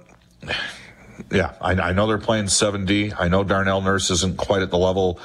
yeah, 1.30 1.56
I, 1.60 1.71
I 1.71 1.91
know 1.91 2.08
they're 2.08 2.17
playing 2.19 2.45
7D. 2.45 3.15
I 3.19 3.28
know 3.28 3.43
Darnell 3.43 3.82
Nurse 3.82 4.12
isn't 4.12 4.38
quite 4.38 4.62
at 4.62 4.69
the 4.69 4.78
level 4.78 5.19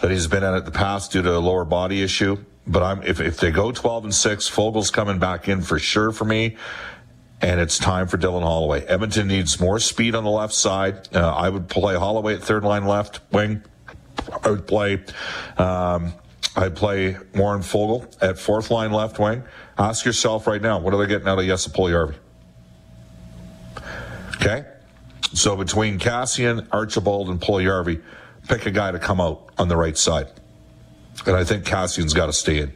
that 0.00 0.10
he's 0.10 0.26
been 0.26 0.44
at 0.44 0.54
in 0.54 0.64
the 0.64 0.70
past 0.70 1.12
due 1.12 1.22
to 1.22 1.34
a 1.34 1.38
lower 1.38 1.64
body 1.64 2.02
issue. 2.02 2.44
But 2.66 2.82
I'm 2.82 3.02
if 3.02 3.20
if 3.20 3.38
they 3.38 3.50
go 3.50 3.72
12 3.72 4.04
and 4.04 4.14
six, 4.14 4.50
Foegele's 4.50 4.90
coming 4.90 5.18
back 5.18 5.48
in 5.48 5.62
for 5.62 5.78
sure 5.78 6.12
for 6.12 6.24
me 6.24 6.56
and 7.42 7.60
it's 7.60 7.78
time 7.78 8.06
for 8.06 8.16
Dylan 8.16 8.42
Holloway. 8.42 8.84
Edmonton 8.86 9.26
needs 9.26 9.60
more 9.60 9.80
speed 9.80 10.14
on 10.14 10.22
the 10.22 10.30
left 10.30 10.54
side. 10.54 11.14
Uh, 11.14 11.34
I 11.34 11.48
would 11.48 11.68
play 11.68 11.96
Holloway 11.96 12.34
at 12.34 12.42
third 12.42 12.62
line 12.62 12.86
left 12.86 13.20
wing. 13.32 13.62
I 14.44 14.50
would 14.50 14.66
play. 14.66 15.02
Um, 15.58 16.14
I'd 16.54 16.76
play 16.76 17.16
Warren 17.34 17.62
Foegele 17.62 18.16
at 18.22 18.38
fourth 18.38 18.70
line 18.70 18.92
left 18.92 19.18
wing. 19.18 19.42
Ask 19.78 20.04
yourself 20.04 20.46
right 20.46 20.62
now, 20.62 20.78
what 20.78 20.94
are 20.94 20.98
they 20.98 21.06
getting 21.06 21.26
out 21.26 21.38
of 21.38 21.44
Puljujarvi? 21.44 22.14
Okay, 24.36 24.64
so 25.32 25.56
between 25.56 25.98
Kassian, 25.98 26.66
Archibald, 26.70 27.30
and 27.30 27.40
Puljujarvi, 27.40 28.02
pick 28.48 28.66
a 28.66 28.70
guy 28.70 28.92
to 28.92 28.98
come 28.98 29.20
out 29.20 29.50
on 29.56 29.68
the 29.68 29.76
right 29.76 29.96
side. 29.96 30.28
And 31.26 31.36
I 31.36 31.44
think 31.44 31.64
Kassian's 31.64 32.14
got 32.14 32.26
to 32.26 32.32
stay 32.32 32.60
in. 32.60 32.72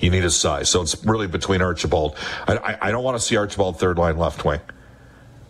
You 0.00 0.10
need 0.10 0.22
his 0.22 0.36
size. 0.36 0.68
So 0.68 0.82
it's 0.82 1.04
really 1.04 1.26
between 1.26 1.62
Archibald. 1.62 2.16
I, 2.48 2.56
I, 2.56 2.88
I 2.88 2.90
don't 2.90 3.04
want 3.04 3.16
to 3.16 3.22
see 3.22 3.36
Archibald 3.36 3.78
third 3.78 3.98
line 3.98 4.16
left 4.18 4.44
wing. 4.44 4.60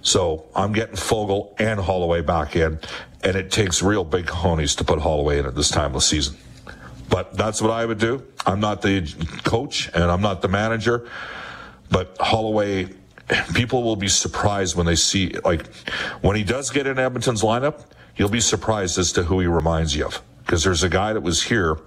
So 0.02 0.44
I'm 0.54 0.72
getting 0.72 0.96
Foegele 0.96 1.54
and 1.58 1.80
Holloway 1.80 2.20
back 2.20 2.56
in. 2.56 2.78
And 3.22 3.36
it 3.36 3.50
takes 3.50 3.82
real 3.82 4.04
big 4.04 4.26
cojones 4.26 4.76
to 4.76 4.84
put 4.84 4.98
Holloway 4.98 5.38
in 5.38 5.46
at 5.46 5.54
this 5.54 5.70
time 5.70 5.86
of 5.86 5.92
the 5.94 6.00
season. 6.02 6.36
But 7.08 7.34
that's 7.34 7.62
what 7.62 7.70
I 7.70 7.86
would 7.86 7.98
do. 7.98 8.22
I'm 8.44 8.60
not 8.60 8.82
the 8.82 9.10
coach 9.44 9.90
and 9.94 10.04
I'm 10.04 10.20
not 10.20 10.42
the 10.42 10.48
manager. 10.48 11.08
But 11.90 12.16
Holloway, 12.20 12.88
people 13.54 13.82
will 13.82 13.96
be 13.96 14.08
surprised 14.08 14.76
when 14.76 14.84
they 14.84 14.96
see, 14.96 15.30
like, 15.44 15.72
when 16.20 16.36
he 16.36 16.44
does 16.44 16.70
get 16.70 16.86
in 16.86 16.98
Edmonton's 16.98 17.42
lineup, 17.42 17.84
you'll 18.16 18.28
be 18.28 18.40
surprised 18.40 18.98
as 18.98 19.12
to 19.12 19.22
who 19.24 19.40
he 19.40 19.46
reminds 19.46 19.96
you 19.96 20.06
of. 20.06 20.22
Because 20.44 20.64
there's 20.64 20.82
a 20.82 20.90
guy 20.90 21.14
that 21.14 21.22
was 21.22 21.44
here 21.44 21.78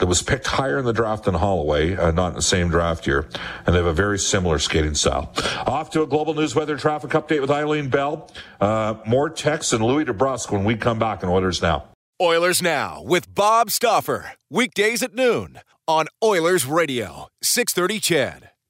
that 0.00 0.06
was 0.06 0.22
picked 0.22 0.46
higher 0.46 0.78
in 0.78 0.84
the 0.84 0.92
draft 0.92 1.24
than 1.24 1.34
Holloway, 1.34 1.94
uh, 1.94 2.10
not 2.10 2.28
in 2.28 2.34
the 2.34 2.42
same 2.42 2.68
draft 2.68 3.06
year, 3.06 3.28
and 3.66 3.74
they 3.74 3.78
have 3.78 3.86
a 3.86 3.92
very 3.92 4.18
similar 4.18 4.58
skating 4.58 4.94
style. 4.94 5.32
Off 5.66 5.90
to 5.90 6.02
a 6.02 6.06
global 6.06 6.34
news 6.34 6.54
weather 6.54 6.76
traffic 6.76 7.10
update 7.10 7.40
with 7.40 7.50
Eileen 7.50 7.88
Bell. 7.88 8.30
Uh, 8.60 8.94
more 9.06 9.30
texts 9.30 9.72
and 9.72 9.84
Louie 9.84 10.04
DeBrusk 10.04 10.50
when 10.50 10.64
we 10.64 10.76
come 10.76 10.98
back 10.98 11.22
in 11.22 11.28
Oilers 11.28 11.62
Now. 11.62 11.84
Oilers 12.20 12.60
Now 12.60 13.02
with 13.02 13.32
Bob 13.34 13.70
Stauffer. 13.70 14.32
Weekdays 14.50 15.02
at 15.02 15.14
noon 15.14 15.60
on 15.86 16.06
Oilers 16.22 16.66
Radio, 16.66 17.28
630 17.42 18.00
CHED. 18.00 18.49